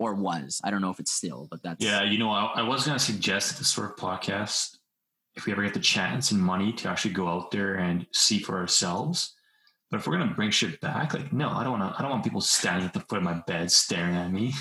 [0.00, 0.61] Or was.
[0.62, 2.98] I don't know if it's still, but that's Yeah, you know, I, I was gonna
[2.98, 4.76] suggest this sort of podcast,
[5.34, 8.38] if we ever get the chance and money to actually go out there and see
[8.38, 9.34] for ourselves.
[9.91, 11.99] But if we're gonna bring shit back, like no, I don't want to.
[11.99, 14.53] I don't want people standing at the foot of my bed staring at me.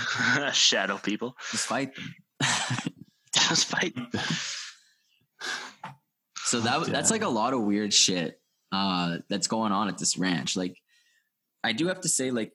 [0.52, 1.36] Shadow people.
[1.50, 2.14] Just fight them.
[3.34, 3.94] Just fight.
[6.44, 10.16] So that that's like a lot of weird shit uh, that's going on at this
[10.16, 10.56] ranch.
[10.56, 10.76] Like,
[11.64, 12.52] I do have to say, like,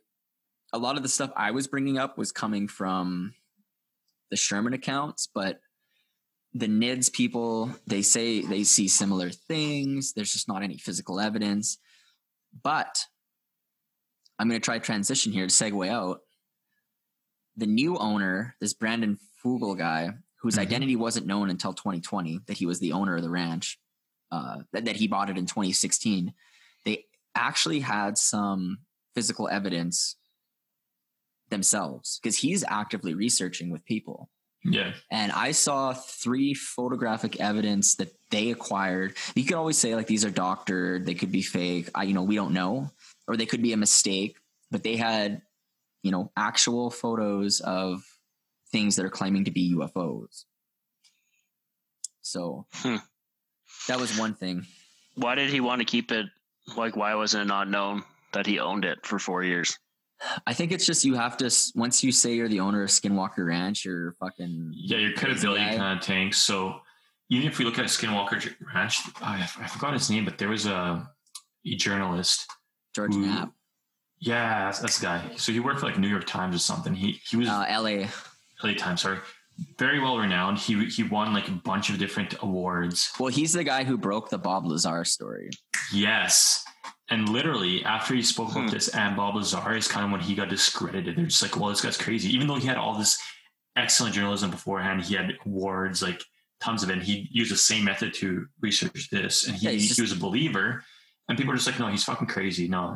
[0.72, 3.34] a lot of the stuff I was bringing up was coming from
[4.30, 5.60] the Sherman accounts, but
[6.54, 10.14] the NIDS people they say they see similar things.
[10.14, 11.78] There's just not any physical evidence.
[12.64, 13.06] But
[14.39, 16.22] I'm going to try transition here to segue out.
[17.58, 20.62] The new owner, this Brandon Fugal guy, whose Mhm.
[20.62, 23.80] identity wasn't known until 2020, that he was the owner of the ranch,
[24.32, 26.34] uh, that, that he bought it in 2016.
[26.86, 28.80] They actually had some
[29.14, 30.16] physical evidence
[31.49, 34.30] themselves because he's actively researching with people.
[34.64, 39.16] Yeah, And I saw three photographic evidence that they acquired.
[39.36, 41.89] You could always say like these are doctored, they could be fake.
[41.95, 42.91] I, you know, we don't know,
[43.28, 44.38] or they could be a mistake.
[44.70, 45.41] But they had,
[46.03, 48.03] you know, actual photos of
[48.72, 50.45] things that are claiming to be UFOs.
[52.22, 52.97] So Hmm.
[53.88, 54.66] that was one thing.
[55.16, 56.28] Why did he want to keep it?
[56.78, 58.03] Like, why wasn't it not known
[58.34, 59.78] that he owned it for four years?
[60.45, 63.45] I think it's just you have to once you say you're the owner of Skinwalker
[63.47, 64.97] Ranch, you're fucking yeah.
[64.97, 66.38] Your credibility kind of tanks.
[66.38, 66.82] So
[67.30, 70.65] even if we look at Skinwalker Ranch, I, I forgot his name, but there was
[70.65, 71.09] a,
[71.65, 72.47] a journalist.
[72.93, 73.51] George who- Knapp,
[74.19, 75.32] Yeah, that's, that's the guy.
[75.38, 76.93] So he worked for like New York Times or something.
[76.93, 78.07] He he was uh, L.A.
[78.63, 79.17] LA Times, sorry.
[79.78, 80.57] Very well renowned.
[80.59, 83.11] He he won like a bunch of different awards.
[83.19, 85.49] Well, he's the guy who broke the Bob Lazar story.
[85.93, 86.63] Yes.
[87.12, 88.59] And literally after he spoke Hmm.
[88.59, 91.16] about this and Bob Lazar is kind of when he got discredited.
[91.18, 92.30] They're just like, well, this guy's crazy.
[92.34, 93.22] Even though he had all this
[93.76, 96.24] excellent journalism beforehand, he had awards, like
[96.62, 96.93] tons of it.
[96.93, 99.45] And he used the same method to research this.
[99.47, 100.84] And he, Yeah, just- he was a believer.
[101.28, 102.68] And people are just like, no, he's fucking crazy.
[102.68, 102.95] No.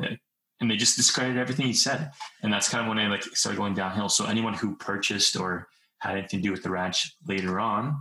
[0.61, 2.11] And they just discredited everything he said.
[2.41, 4.07] And that's kind of when I like started going downhill.
[4.09, 5.67] So anyone who purchased or
[5.99, 7.97] had anything to do with the ranch later on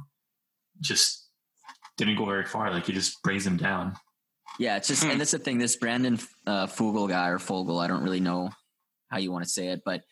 [0.81, 1.29] just
[1.97, 2.71] didn't go very far.
[2.73, 3.95] Like it just brings them down.
[4.59, 5.59] Yeah, it's just, and that's the thing.
[5.59, 8.51] This Brandon uh, Fugal guy or Fogel, I don't really know
[9.11, 10.03] how you want to say it, but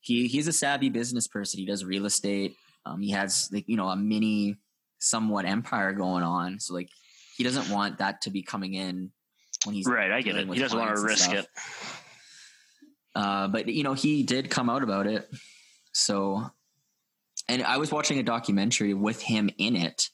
[0.00, 1.60] he he's a savvy business person.
[1.60, 2.56] He does real estate.
[2.86, 4.56] Um, he has like you know a mini,
[4.98, 6.58] somewhat empire going on.
[6.60, 6.88] So like
[7.36, 9.12] he doesn't want that to be coming in
[9.64, 10.48] when he's Right, I get it.
[10.48, 11.46] He doesn't want to risk it.
[13.14, 15.28] Uh, but you know, he did come out about it.
[15.92, 16.50] So,
[17.48, 20.08] and I was watching a documentary with him in it,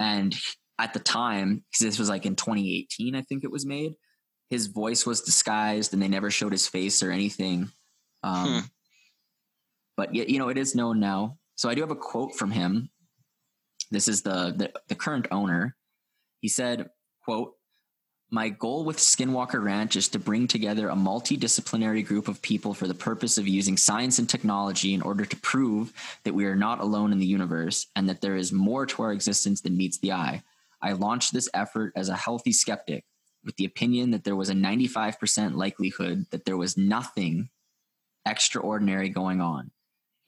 [0.00, 0.34] and
[0.78, 3.94] at the time, because this was like in 2018, I think it was made.
[4.50, 7.70] His voice was disguised, and they never showed his face or anything.
[8.22, 8.58] Um, Hmm.
[9.96, 11.38] But yet, you know, it is known now.
[11.54, 12.90] So I do have a quote from him.
[13.90, 15.74] This is the the, the current owner.
[16.40, 16.90] He said,
[17.24, 17.54] "quote
[18.30, 22.88] my goal with Skinwalker Ranch is to bring together a multidisciplinary group of people for
[22.88, 25.92] the purpose of using science and technology in order to prove
[26.24, 29.12] that we are not alone in the universe and that there is more to our
[29.12, 30.42] existence than meets the eye.
[30.86, 33.04] I launched this effort as a healthy skeptic
[33.44, 37.48] with the opinion that there was a 95% likelihood that there was nothing
[38.24, 39.72] extraordinary going on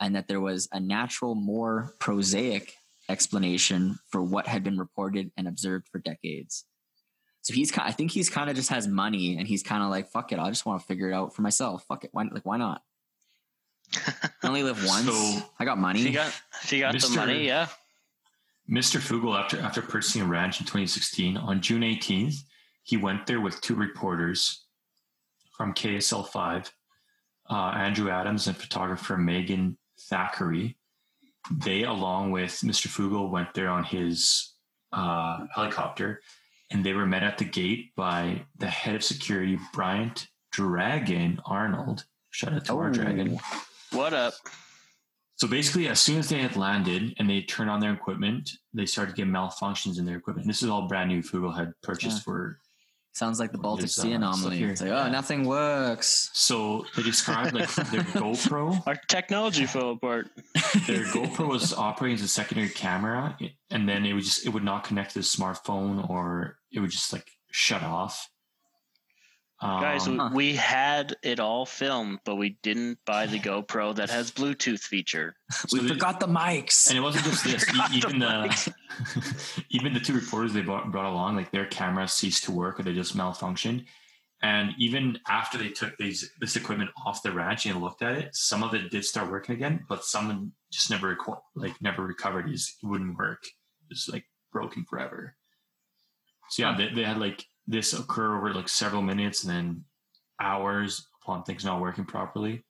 [0.01, 2.75] and that there was a natural, more prosaic
[3.09, 6.65] explanation for what had been reported and observed for decades.
[7.43, 7.89] So he's kind.
[7.89, 10.39] I think he's kind of just has money, and he's kind of like, "Fuck it,
[10.39, 11.85] I just want to figure it out for myself.
[11.89, 12.83] Fuck it, why like why not?
[13.95, 15.07] I only live once.
[15.07, 16.01] So- I got money.
[16.01, 16.33] If you got,
[16.63, 17.69] if you got the money, yeah.
[18.71, 19.01] Mr.
[19.01, 22.37] Fugal, after after purchasing a ranch in 2016, on June 18th,
[22.83, 24.64] he went there with two reporters
[25.57, 26.73] from KSL 5,
[27.51, 30.77] uh, Andrew Adams and photographer Megan Thackeray.
[31.51, 32.89] They, along with Mr.
[32.89, 34.53] Fugal, went there on his
[34.93, 36.21] uh, helicopter,
[36.71, 42.05] and they were met at the gate by the head of security, Bryant Dragon Arnold.
[42.31, 42.93] Shout out to our Oh.
[42.93, 43.39] dragon.
[43.93, 44.35] What up?
[45.39, 48.86] So basically, as soon as they had landed and they turned on their equipment, they
[48.86, 50.49] started getting malfunctions in their equipment.
[50.49, 51.22] This is all brand new.
[51.22, 52.22] Fugal had purchased Yeah.
[52.24, 52.59] for
[53.12, 54.59] Sounds like the Baltic There's, uh, Sea stuff anomaly.
[54.59, 54.68] here.
[54.70, 56.30] It's like, oh, nothing works.
[56.34, 58.80] So they described like their GoPro.
[58.86, 60.28] Our technology fell apart.
[60.86, 63.36] Their GoPro was operating as a secondary camera,
[63.70, 66.91] and then it would just it would not connect to the smartphone, or it would
[66.91, 68.28] just like shut off.
[69.61, 74.09] Um, Guys, we, we had it all filmed, but we didn't buy the GoPro that
[74.09, 75.35] has Bluetooth feature.
[75.73, 76.89] we so forgot the mics.
[76.89, 77.65] and it wasn't just this.
[77.69, 78.75] Forgot e- the even the
[79.71, 82.85] even the two reporters they brought, brought along, like their cameras ceased to work or
[82.85, 83.85] they just malfunctioned.
[84.43, 88.37] And even after they took these this equipment off the ranch and looked at it,
[88.37, 92.49] some of it did start working again, but some just never reco- like never recovered.
[92.49, 93.43] It just wouldn't work.
[93.91, 95.35] It's like broken forever.
[96.51, 99.85] So yeah, they, they had like this occur over like several minutes and then
[100.41, 102.64] hours upon things not working properly.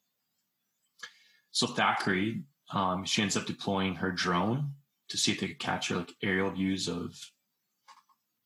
[1.53, 2.42] So Thackeray,
[2.72, 4.72] um, she ends up deploying her drone
[5.09, 7.16] to see if they could capture like aerial views of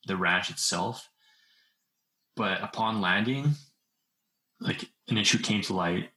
[0.07, 1.09] the ranch itself.
[2.37, 3.53] But upon landing,
[4.61, 6.11] like an issue came to light.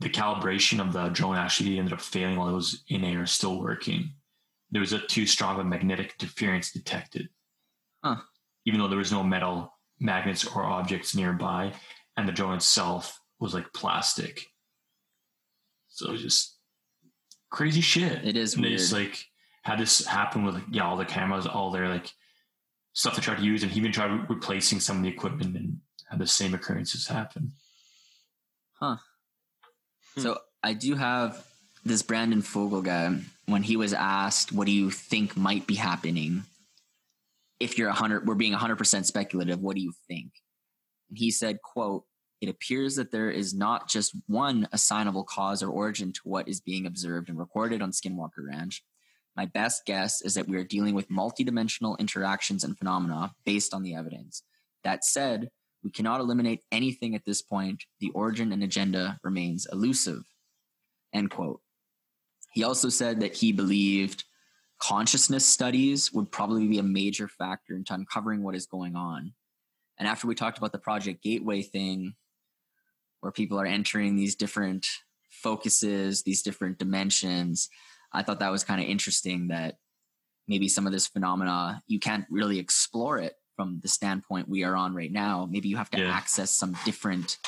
[0.00, 3.60] The calibration of the drone actually ended up failing while it was in air, still
[3.60, 4.10] working.
[4.70, 7.28] There was a too strong of a magnetic interference detected.
[8.04, 8.16] Huh.
[8.66, 11.72] Even though there was no metal magnets or objects nearby,
[12.16, 14.46] and the drone itself was like plastic.
[15.88, 16.56] So it was just
[17.50, 18.24] crazy shit.
[18.24, 19.24] It is And they just like
[19.62, 22.12] had this happen with like yeah, all the cameras, all their like
[22.92, 25.56] stuff they tried to use, and he even tried re- replacing some of the equipment
[25.56, 25.78] and
[26.10, 27.52] had the same occurrences happen.
[28.74, 28.96] Huh.
[30.14, 30.20] Hmm.
[30.20, 31.46] So I do have
[31.84, 33.18] this Brandon Fugal guy.
[33.46, 36.44] When he was asked, "What do you think might be happening?"
[37.58, 39.60] If you're a hundred, we're being hundred percent speculative.
[39.60, 40.32] What do you think?
[41.08, 42.04] And he said, "quote
[42.40, 46.60] It appears that there is not just one assignable cause or origin to what is
[46.60, 48.82] being observed and recorded on Skinwalker Ranch.
[49.36, 53.82] My best guess is that we are dealing with multidimensional interactions and phenomena based on
[53.82, 54.42] the evidence.
[54.82, 55.50] That said,
[55.82, 57.84] we cannot eliminate anything at this point.
[58.00, 60.22] The origin and agenda remains elusive.
[61.12, 61.60] End quote.
[62.52, 64.24] He also said that he believed
[64.80, 69.32] consciousness studies would probably be a major factor into uncovering what is going on.
[69.98, 72.14] And after we talked about the Project Gateway thing,
[73.20, 74.86] where people are entering these different
[75.30, 77.68] focuses, these different dimensions,
[78.12, 79.76] I thought that was kind of interesting that
[80.46, 84.76] maybe some of this phenomena, you can't really explore it from the standpoint we are
[84.76, 85.48] on right now.
[85.50, 86.10] Maybe you have to Yeah.
[86.10, 87.38] access some different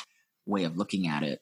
[0.47, 1.41] way of looking at it.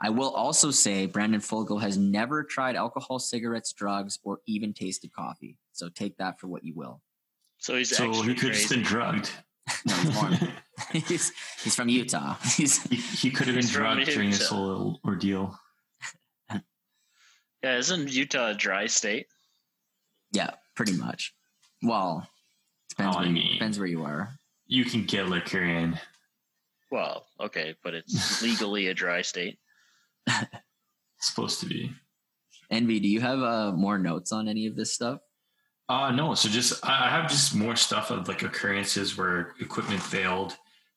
[0.00, 5.12] I will also say Brandon Fugal has never tried alcohol, cigarettes, drugs, or even tasted
[5.12, 5.58] coffee.
[5.72, 7.02] So take that for what you will.
[7.58, 9.30] So he's So he could have been drugged.
[9.86, 10.52] No, he's Mormon.
[10.92, 11.32] he's,
[11.62, 12.34] he's from Utah.
[12.56, 14.54] He's He, he could have been drugged during this Utah.
[14.54, 15.56] whole ordeal.
[17.62, 19.26] Yeah, isn't Utah a dry state?
[20.32, 21.34] yeah, pretty much.
[21.82, 22.26] Well,
[22.88, 24.30] depends, Oh, I where, you- mean- depends where you are.
[24.66, 25.98] You can get liquor in.
[26.90, 29.58] Well, okay, but it's legally a dry state.
[31.20, 31.92] Supposed to be.
[32.70, 35.20] Envy, do you have uh, more notes on any of this stuff?
[35.90, 36.34] Uh no.
[36.34, 40.56] So just I have just more stuff of like occurrences where equipment failed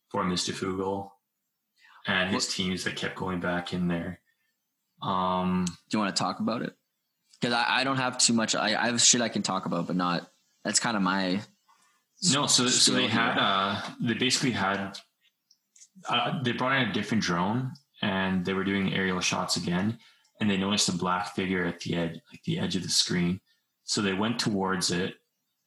[0.09, 0.53] for Mr.
[0.53, 1.09] Fugal
[2.05, 4.19] and his teams that kept going back in there.
[5.01, 6.75] Um Do you want to talk about it?
[7.41, 8.53] Because I, I don't have too much.
[8.53, 10.29] I, I have shit I can talk about, but not.
[10.63, 11.41] That's kind of my.
[12.31, 14.99] no, so so they had uh they basically had
[16.07, 17.71] uh, they brought in a different drone
[18.03, 19.97] and they were doing aerial shots again
[20.39, 23.39] and they noticed a black figure at the edge like the edge of the screen.
[23.85, 25.15] So they went towards it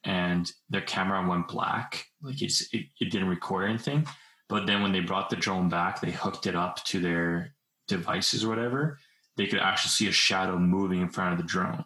[0.03, 2.05] and their camera went black.
[2.21, 4.05] Like it, it didn't record anything.
[4.49, 7.55] But then when they brought the drone back, they hooked it up to their
[7.87, 8.99] devices or whatever.
[9.35, 11.85] They could actually see a shadow moving in front of the drone.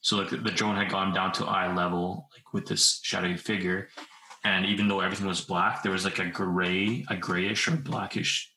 [0.00, 3.36] So like the, the drone had gone down to eye level, like with this shadowy
[3.36, 3.88] figure.
[4.44, 8.51] And even though everything was black, there was like a gray, a grayish or blackish,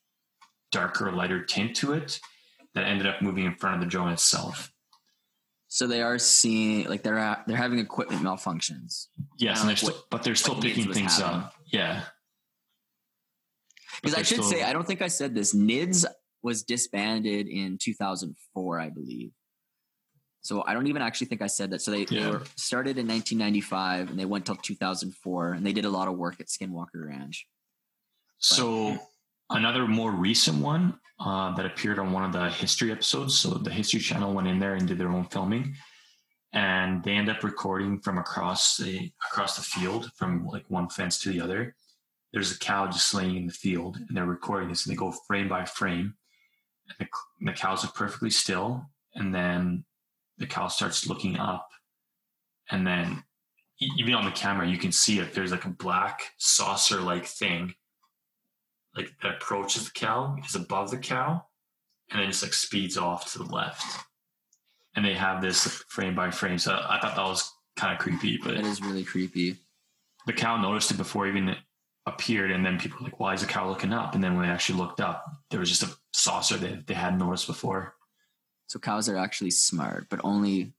[0.75, 2.19] darker, lighter tint to it
[2.75, 4.71] that ended up moving in front of the drone itself.
[5.67, 9.07] So they are seeing like they're they're having equipment malfunctions.
[9.37, 11.39] Yes, and they're still, what- but they're still picking things having.
[11.41, 11.55] up.
[11.65, 12.03] Yeah.
[14.01, 15.53] Because I should still- say I don't think I said this.
[15.53, 16.05] NIDS
[16.43, 19.31] was disbanded in 2004, I believe.
[20.41, 21.81] So I don't even actually think I said that.
[21.81, 25.85] So they, they were started in 1995 and they went till 2004 and they did
[25.85, 27.47] a lot of work at Skinwalker Ranch.
[28.37, 28.99] So
[29.49, 33.39] another more recent one uh, that appeared on one of the history episodes.
[33.39, 35.75] So the History Channel went in there and did their own filming,
[36.53, 41.19] and they end up recording from across the across the field from like one fence
[41.19, 41.75] to the other.
[42.33, 45.13] There's a cow just laying in the field, and they're recording this, and they go
[45.27, 46.15] frame by frame.
[46.99, 49.85] And the, the cows are perfectly still, and then
[50.37, 51.69] the cow starts looking up,
[52.69, 53.23] and then
[53.97, 55.33] even on the camera, you can see it.
[55.33, 57.73] There's like a black saucer like thing,
[58.95, 61.45] like that approaches the cow, is above the cow,
[62.11, 63.83] and then just like speeds off to the left.
[64.95, 66.57] And they have this frame by frame.
[66.57, 69.57] So I thought that was kind of creepy, but It is really creepy.
[70.25, 71.57] the cow noticed it before even it
[72.05, 74.45] appeared, and then people were like, "Why is the cow looking up?" And then when
[74.47, 77.95] they actually looked up, there was just a saucer that they hadn't noticed before.
[78.67, 80.73] So cows are actually smart, but only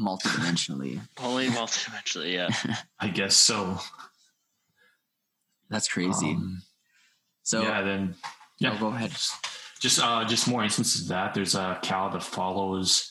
[0.00, 1.00] multidimensionally.
[1.18, 2.48] Only multidimensionally, yeah.
[2.98, 3.78] I guess so.
[5.68, 6.30] That's crazy.
[6.32, 6.62] Um,
[7.50, 8.14] so yeah, then
[8.60, 9.10] yeah, Oh, go ahead.
[9.80, 11.34] Just uh, just more instances of that.
[11.34, 13.10] There's a cow that follows.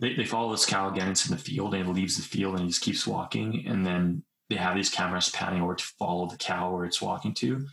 [0.00, 2.62] They, they follow this cow again into the field, and it leaves the field, and
[2.62, 3.64] he just keeps walking.
[3.68, 7.32] And then they have these cameras panning over to follow the cow where it's walking
[7.34, 7.64] to.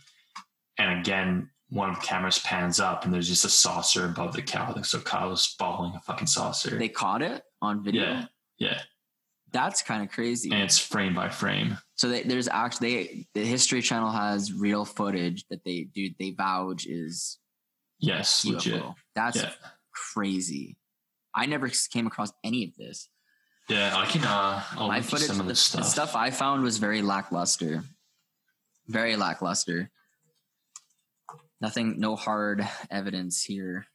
[0.78, 4.42] And again, one of the cameras pans up, and there's just a saucer above the
[4.42, 4.80] cow.
[4.82, 6.78] So cow's following a fucking saucer.
[6.78, 8.04] they caught it on video.
[8.04, 8.26] yeah,
[8.58, 8.80] yeah,
[9.52, 10.50] That's kind of crazy.
[10.50, 11.76] and it's frame by frame.
[11.96, 16.08] So they, there's actually they, the History Channel has real footage that they do.
[16.18, 17.38] They vouch is
[17.98, 18.54] Yes, UFO.
[18.54, 18.82] legit.
[19.14, 19.52] That's Yeah.
[20.14, 20.76] crazy.
[21.34, 23.08] I never came across any of this.
[23.68, 24.24] Yeah, I can.
[24.24, 26.10] Uh, I'll My footage, some of the, this the stuff.
[26.10, 27.84] stuff I found was very lackluster.
[28.88, 29.90] Very lackluster.
[31.60, 33.86] Nothing, no hard evidence here.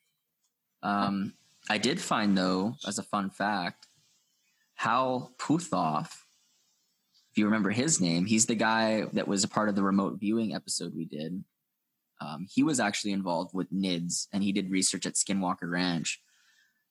[0.82, 1.34] Um,
[1.70, 3.88] I did find though, as a fun fact,
[4.78, 6.10] Hal Puthoff.
[7.32, 10.20] If you remember his name, he's the guy that was a part of the remote
[10.20, 11.44] viewing episode we did.
[12.22, 16.22] Um, he was actually involved with NIDS, and he did research at Skinwalker Ranch.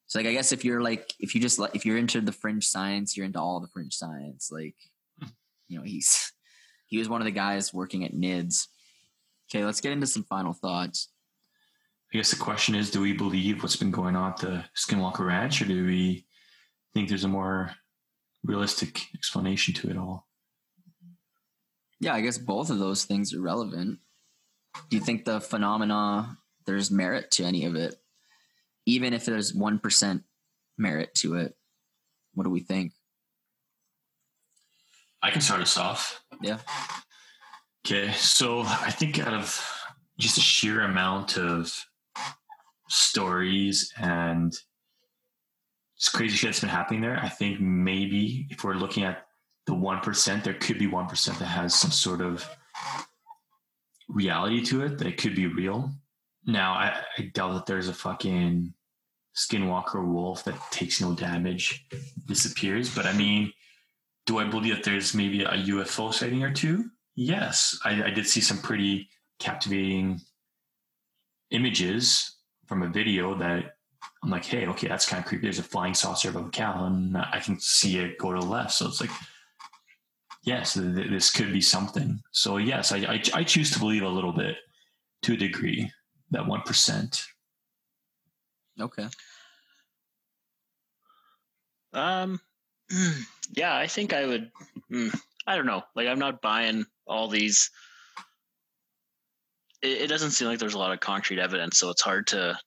[0.07, 2.33] So, like, I guess if you're like, if you just like, if you're into the
[2.33, 4.51] fringe science, you're into all the fringe science.
[4.53, 4.77] Like,
[5.69, 6.33] you know, he's
[6.87, 8.67] he was one of the guys working at NIDS.
[9.51, 11.09] Okay, let's get into some final thoughts.
[12.13, 15.27] I guess the question is, do we believe what's been going on at the Skinwalker
[15.27, 16.26] Ranch, or do we
[16.97, 17.73] think there's a more
[18.43, 20.27] realistic explanation to it all?
[22.01, 23.99] Yeah, I guess both of those things are relevant.
[24.89, 27.97] Do you think the phenomena there's merit to any of it?
[28.87, 30.23] Even if there's one percent
[30.79, 31.55] merit to it,
[32.33, 32.93] what do we think?
[35.23, 36.23] I can start us off.
[36.41, 36.59] Yeah.
[37.87, 39.63] Okay, so I think out of
[40.19, 41.75] just a sheer amount of
[42.89, 44.66] stories and just
[46.09, 49.27] crazy shit that's been happening there, I think maybe if we're looking at
[49.67, 52.49] the 1%, there could be 1% that has some sort of
[54.09, 55.91] reality to it that could be real.
[56.45, 58.73] Now, I, I doubt that there's a fucking
[59.37, 61.87] skinwalker wolf that takes no damage,
[62.27, 63.53] disappears, but I mean,
[64.27, 66.91] do I believe that there's maybe a UFO sighting or two?
[67.15, 70.21] Yes, I, I did see some pretty captivating
[71.51, 72.37] images
[72.67, 73.76] from a video that
[74.27, 75.43] I'm like, hey, okay, that's kind of creepy.
[75.43, 78.45] There's a flying saucer above a cow, and I can see it go to the
[78.45, 78.73] left.
[78.73, 79.11] So it's like,
[80.43, 82.21] yes, th- th- this could be something.
[82.33, 84.57] So yes, I, I, I choose to believe a little bit,
[85.23, 85.93] to a degree,
[86.33, 87.25] that one percent.
[88.81, 89.07] Okay.
[91.93, 92.41] Um,
[93.53, 94.51] yeah, I think I would.
[94.93, 95.17] mm,
[95.47, 95.85] I don't know.
[95.95, 97.71] Like, I'm not buying all these.
[99.83, 102.59] It, it doesn't seem like there's a lot of concrete evidence, so it's hard to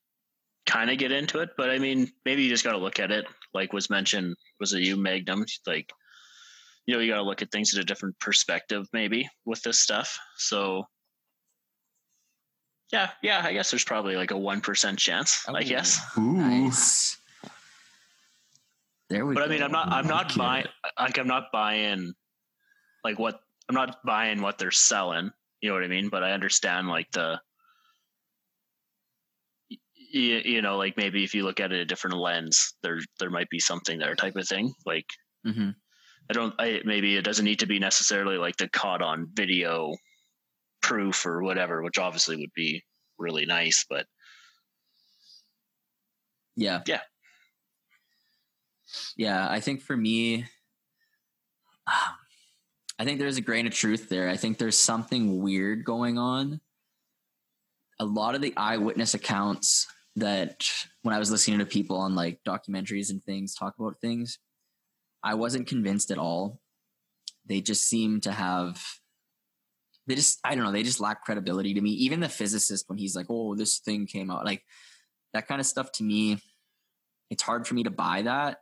[0.69, 1.49] kind of get into it.
[1.57, 3.25] But I mean, maybe you just got to look at it.
[3.53, 5.43] Like was mentioned, was it you, Magnum?
[5.65, 5.91] Like,
[6.85, 9.79] you know, you got to look at things in a different perspective, maybe with this
[9.79, 10.17] stuff.
[10.37, 10.83] So,
[12.91, 15.45] yeah, yeah, I guess there's probably like a one percent chance.
[15.47, 15.99] I guess.
[16.17, 17.17] Ooh, Nice.
[19.09, 19.41] There we go.
[19.41, 19.53] but go.
[19.53, 19.91] I mean, I'm not.
[19.91, 20.37] I'm not Okay.
[20.39, 20.65] buying.
[20.99, 22.13] Like, I'm not buying.
[23.03, 23.39] Like what?
[23.67, 25.31] I'm not buying what they're selling.
[25.61, 26.09] You know what I mean?
[26.09, 27.39] But I understand like the.
[30.11, 33.29] You, you know, like maybe if you look at it a different lens, there there
[33.29, 34.73] might be something there, type of thing.
[34.85, 35.05] Like
[35.45, 35.75] Mhm.
[36.29, 36.53] I don't.
[36.59, 39.95] I maybe it doesn't need to be necessarily like the caught on video
[40.81, 42.83] proof or whatever, which obviously would be
[43.19, 43.85] really nice.
[43.89, 44.07] But
[46.57, 46.81] Yeah.
[46.85, 47.01] Yeah.
[49.17, 50.45] Yeah, I think for me,
[51.87, 51.93] um,
[52.99, 54.27] I think there's a grain of truth there.
[54.29, 56.59] I think there's something weird going on.
[57.97, 59.87] A lot of the eyewitness accounts
[60.19, 60.67] that
[61.01, 64.39] when I was listening to people on like documentaries and things talk about things,
[65.23, 66.61] I wasn't convinced at all.
[67.45, 68.81] They just seem to have
[70.07, 71.91] they just I don't know, they just lack credibility to me.
[71.91, 74.63] Even the physicist when he's like, "Oh, this thing came out." Like
[75.33, 76.39] that kind of stuff to me
[77.29, 78.59] it's hard for me to buy that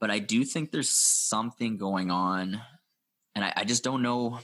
[0.00, 2.60] but i do think there's something going on
[3.34, 4.40] and I, I just don't know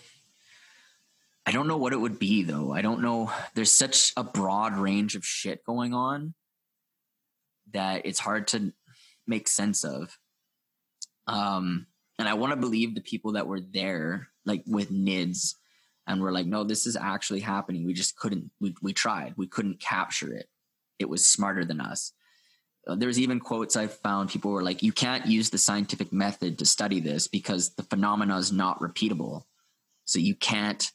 [1.46, 4.76] i don't know what it would be though i don't know there's such a broad
[4.76, 6.34] range of shit going on
[7.72, 8.72] that it's hard to
[9.26, 10.18] make sense of
[11.26, 11.86] um
[12.18, 15.54] And I want to believe the people that were there, like with NIDS,
[16.06, 17.84] and we're like, no, this is actually happening.
[17.84, 20.46] We just couldn't, we, we tried, we couldn't capture it.
[20.98, 22.12] It was smarter than us.
[22.86, 24.30] Uh, there's even quotes I found.
[24.30, 28.36] People were like, you can't use the scientific method to study this because the phenomena
[28.38, 29.42] is not repeatable.
[30.04, 30.92] So you can't,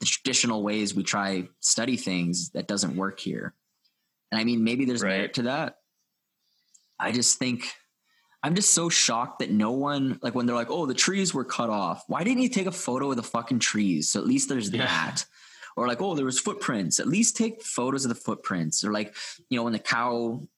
[0.00, 3.54] the traditional ways we try study things that doesn't work here.
[4.32, 5.16] And I mean, maybe there's Right.
[5.18, 5.76] merit to that.
[6.98, 7.72] I just think
[8.42, 11.44] I'm just so shocked that no one like when they're like, "Oh, the trees were
[11.44, 14.08] cut off." Why didn't you take a photo of the fucking trees?
[14.10, 14.86] So at least there's Yeah.
[14.86, 15.26] that.
[15.76, 18.82] Or like, "Oh, there was footprints." At least take photos of the footprints.
[18.82, 19.14] Or like,
[19.50, 20.48] you know, when the cow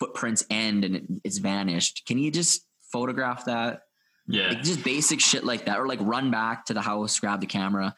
[0.00, 2.62] footprints end and it, it's vanished, can you just
[2.92, 3.82] photograph that?
[4.26, 4.48] Yeah.
[4.48, 7.46] Like just basic shit like that, or like run back to the house, grab the
[7.46, 7.94] camera.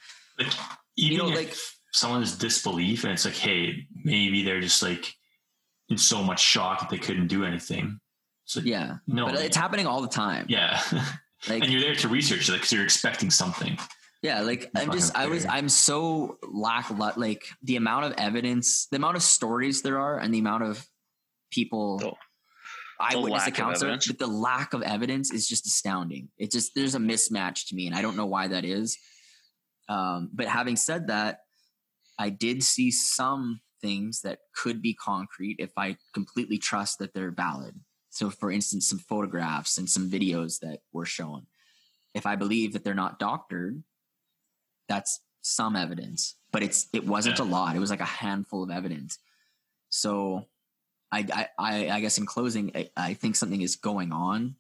[0.99, 1.57] Like, even know, if like-
[1.93, 5.13] someone's disbelief and it's like, hey, maybe they're just like
[5.89, 7.99] in so much shock that they couldn't do anything.
[8.45, 10.47] so like, Yeah, no, but it's happening all the time.
[10.49, 10.81] yeah.
[11.49, 13.79] Like, and you're there to research it because you're expecting something.
[14.23, 15.47] Yeah, like I'm just I was.
[15.47, 20.35] I'm so lack like the amount of evidence, the amount of stories there are, and
[20.35, 20.87] the amount of
[21.51, 22.13] people The-
[23.01, 26.29] eyewitness lack accounts are, but the lack of evidence is just astounding.
[26.37, 28.99] It just there's a mismatch to me, and I don't know why that is.
[29.91, 31.41] Um, but having said that,
[32.19, 37.33] I did see some things that could be concrete if I completely trust that they're
[37.33, 37.75] valid.
[38.11, 41.47] So, for instance, some photographs and some videos that were shown.
[42.15, 43.83] If I believe that they're not doctored,
[44.89, 47.45] that's some evidence, but it's it wasn't Yeah.
[47.45, 47.75] a lot.
[47.77, 49.19] It was like a handful of evidence.
[49.89, 50.47] So,
[51.11, 54.57] I I I, I guess in closing, I, I think something is going on,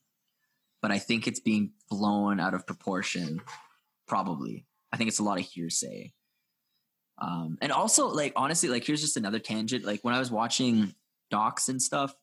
[0.83, 3.41] but I think it's being blown out of proportion.
[4.09, 6.13] Probably, I think it's a lot of hearsay.
[7.19, 9.85] Um, and also, like honestly, like here's just another tangent.
[9.85, 10.95] Like when I was watching
[11.31, 12.15] docs and stuff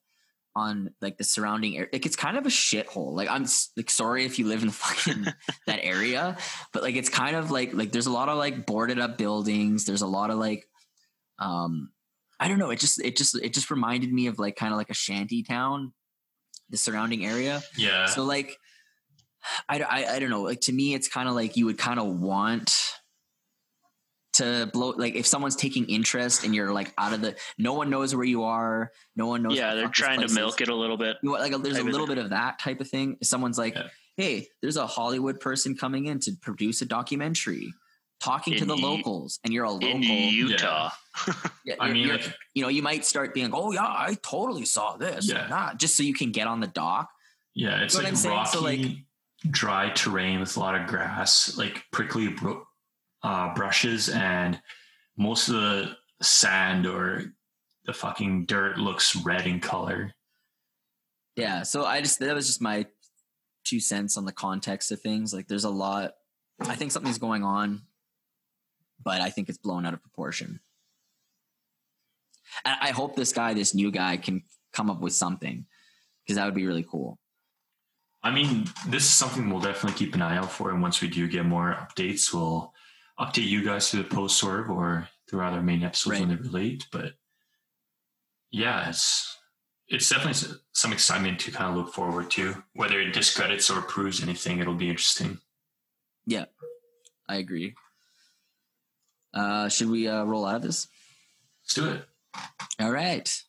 [0.55, 3.13] on like the surrounding area, like it's kind of a shithole.
[3.13, 3.45] Like I'm
[3.75, 5.27] like sorry if you live in fucking
[5.67, 6.37] that area,
[6.73, 9.85] but like it's kind of like like there's a lot of like boarded up buildings.
[9.85, 10.67] There's a lot of like
[11.39, 11.91] um
[12.39, 12.69] I don't know.
[12.69, 15.43] It just it just it just reminded me of like kind of like a shanty
[15.43, 15.93] town,
[16.69, 17.63] the surrounding area.
[17.75, 18.05] Yeah.
[18.07, 18.57] So like,
[19.69, 20.41] I, I, I don't know.
[20.43, 22.73] Like to me, it's kind of like you would kind of want
[24.33, 24.89] to blow.
[24.89, 28.25] Like if someone's taking interest and you're like out of the, no one knows where
[28.25, 28.91] you are.
[29.15, 29.55] No one knows.
[29.57, 31.17] yeah, they're trying to milk it a little bit.
[31.23, 33.17] You know, like a, there's a little bit of that type of thing.
[33.21, 33.87] If someone's like, Yeah.
[34.15, 37.73] hey, there's a Hollywood person coming in to produce a documentary.
[38.19, 39.89] Talking to the U- locals, and you're a local.
[39.89, 40.89] In Utah.
[41.65, 44.17] Yeah, I you're- mean, you're- like, you know, you might start being, oh yeah, I
[44.23, 45.29] totally saw this.
[45.29, 45.41] Yeah.
[45.43, 45.47] Yeah.
[45.49, 47.09] Not just so you can get on the dock.
[47.53, 48.35] yeah, it's You know like what I'm saying?
[48.35, 48.97] rocky, So, like-
[49.49, 52.65] dry terrain with a lot of grass, like prickly bro-
[53.23, 54.59] uh, brushes, and
[55.17, 57.33] most of the sand or
[57.85, 60.13] the fucking dirt looks red in color.
[61.35, 61.63] Yeah.
[61.63, 62.85] So I just that was just my
[63.63, 65.33] two cents on the context of things.
[65.33, 66.13] Like there's a lot
[66.59, 67.83] I think something's going on,
[69.03, 70.59] but I think it's blown out of proportion.
[72.65, 74.43] And I hope this guy, this new guy, can
[74.73, 75.65] come up with something
[76.23, 77.19] because that would be really cool.
[78.23, 80.71] I mean, this is something we'll definitely keep an eye out for.
[80.71, 82.73] And once we do get more updates, we'll
[83.19, 86.43] update you guys through the post swerve or throughout our main episodes when they Right.
[86.43, 86.87] relate.
[86.91, 87.13] But
[88.51, 89.33] yeah, it's
[89.89, 92.63] it's definitely some excitement to kind of look forward to.
[92.73, 95.39] Whether it discredits or proves anything, it'll be interesting.
[96.25, 96.45] Yeah,
[97.29, 97.75] I agree.
[99.33, 100.87] Uh, should we uh, roll out of this?
[101.63, 102.05] Let's do it.
[102.79, 103.43] All right.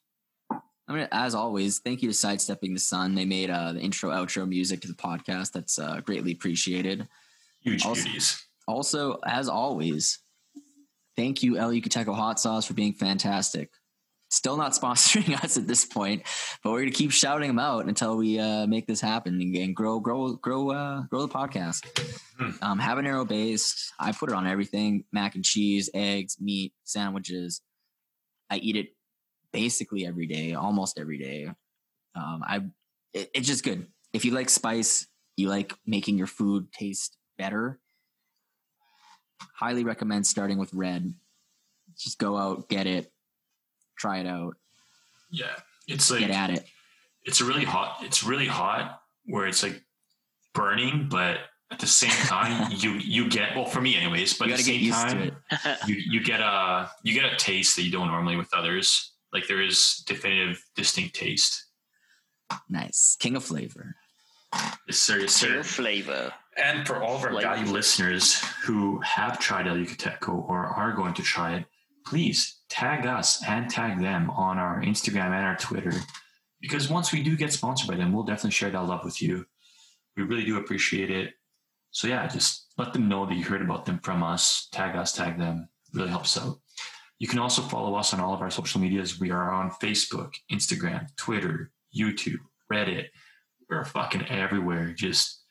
[0.89, 3.15] I'm gonna, as always, thank you to Sidestepping the Sun.
[3.15, 5.53] They made uh, the intro, outro music to the podcast.
[5.53, 7.07] That's uh, greatly appreciated.
[7.61, 8.45] Huge Also- beauties.
[8.67, 10.19] Also, as always,
[11.17, 13.71] thank you, El Yucateco Hot Sauce, for being fantastic.
[14.31, 16.23] Still not sponsoring us at this point,
[16.63, 19.75] but we're gonna keep shouting them out until we uh, make this happen and, and
[19.75, 21.87] grow, grow, grow, uh, grow the podcast.
[22.39, 22.51] Hmm.
[22.63, 23.93] Um, habanero based.
[23.99, 27.63] I put it on everything: mac and cheese, eggs, meat, sandwiches.
[28.51, 28.89] I eat it
[29.53, 31.47] basically every day, almost every day.
[32.15, 32.63] Um, I,
[33.13, 33.87] it, it's just good.
[34.13, 35.07] If you like spice,
[35.37, 37.79] you like making your food taste better
[39.59, 41.13] highly recommend starting with red.
[41.99, 43.11] Just go out, get it,
[43.99, 44.57] try it out,
[45.31, 45.47] Yeah,
[45.87, 46.65] it's like get at it.
[47.25, 47.99] it's a really hot.
[48.03, 49.83] It's really hot where it's like
[50.55, 51.39] burning, but
[51.71, 54.35] at the same time, you you get well for me anyways.
[54.35, 55.79] But at the same time, to it.
[55.89, 59.13] you you get a you get a taste that you don't normally with others.
[59.33, 61.67] Like there is definitive, distinct taste.
[62.69, 63.17] Nice.
[63.21, 63.97] King of flavor.
[64.87, 65.19] Yes, sir.
[65.19, 65.49] Yes, sir.
[65.49, 66.33] Pure flavor.
[66.57, 70.93] And for all of our Like- valued listeners who have tried El Yucateco or are
[70.93, 71.67] going to try it,
[72.07, 75.93] please tag us and tag them on our Instagram and our Twitter.
[76.61, 79.45] Because once we do get sponsored by them, we'll definitely share that love with you.
[80.17, 81.35] We really do appreciate it.
[81.91, 84.69] So yeah, just let them know that you heard about them from us.
[84.73, 85.69] Tag us, tag them.
[85.95, 86.59] really helps out.
[87.19, 89.19] You can also follow us on all of our social medias.
[89.19, 92.39] We are on Facebook, Instagram, Twitter, YouTube,
[92.73, 93.07] Reddit.
[93.69, 94.93] We're fucking everywhere.
[94.97, 95.43] Just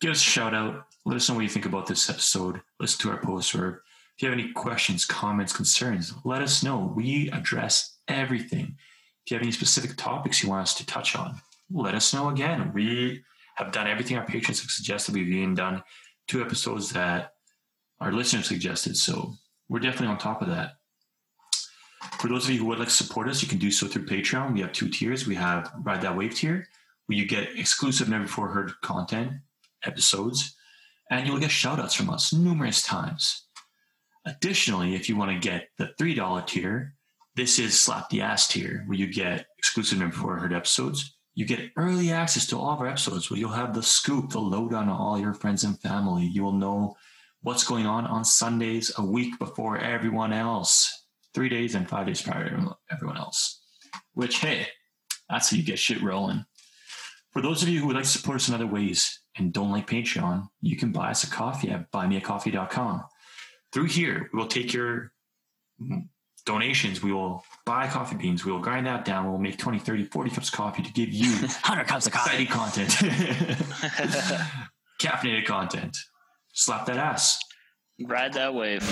[0.00, 0.86] give us a shout out.
[1.04, 2.60] Let us know what you think about this episode.
[2.80, 3.82] Listen to our post or
[4.16, 6.92] if you have any questions, comments, concerns, let us know.
[6.94, 8.76] We address everything.
[9.24, 12.28] If you have any specific topics you want us to touch on, let us know
[12.28, 12.72] again.
[12.72, 13.24] We
[13.56, 15.14] have done everything our patrons have suggested.
[15.14, 15.82] We've even done
[16.28, 17.32] two episodes that
[18.00, 18.96] our listeners suggested.
[18.96, 19.34] So
[19.68, 20.74] we're definitely on top of that.
[22.18, 24.06] For those of you who would like to support us, you can do so through
[24.06, 24.54] Patreon.
[24.54, 25.26] We have two tiers.
[25.26, 26.66] We have Ride That Wave tier,
[27.06, 29.32] where you get exclusive Never Before Heard content
[29.84, 30.56] episodes,
[31.10, 33.46] and you'll get shout outs from us numerous times.
[34.26, 36.94] Additionally, if you want to get the $3 tier,
[37.36, 41.16] this is Slap the Ass tier, where you get exclusive Never Before Heard episodes.
[41.34, 44.38] You get early access to all of our episodes, where you'll have the scoop, the
[44.38, 46.24] lowdown on all your friends and family.
[46.24, 46.96] You will know
[47.42, 51.03] what's going on on Sundays a week before everyone else,
[51.34, 53.60] three days and five days prior to everyone else.
[54.14, 54.68] Which, hey,
[55.28, 56.44] that's how you get shit rolling.
[57.32, 59.72] For those of you who would like to support us in other ways and don't
[59.72, 63.02] like Patreon, you can buy us a coffee at buymeacoffee.com.
[63.72, 65.12] Through here, we will take your
[66.46, 67.02] donations.
[67.02, 68.44] We will buy coffee beans.
[68.44, 69.28] We will grind that down.
[69.28, 72.44] We'll make 20, 30, 40 cups of coffee to give you 100 cups of coffee.
[72.44, 72.90] exciting content,
[75.00, 75.96] caffeinated content.
[76.52, 77.40] Slap that ass.
[78.00, 78.82] Ride that wave.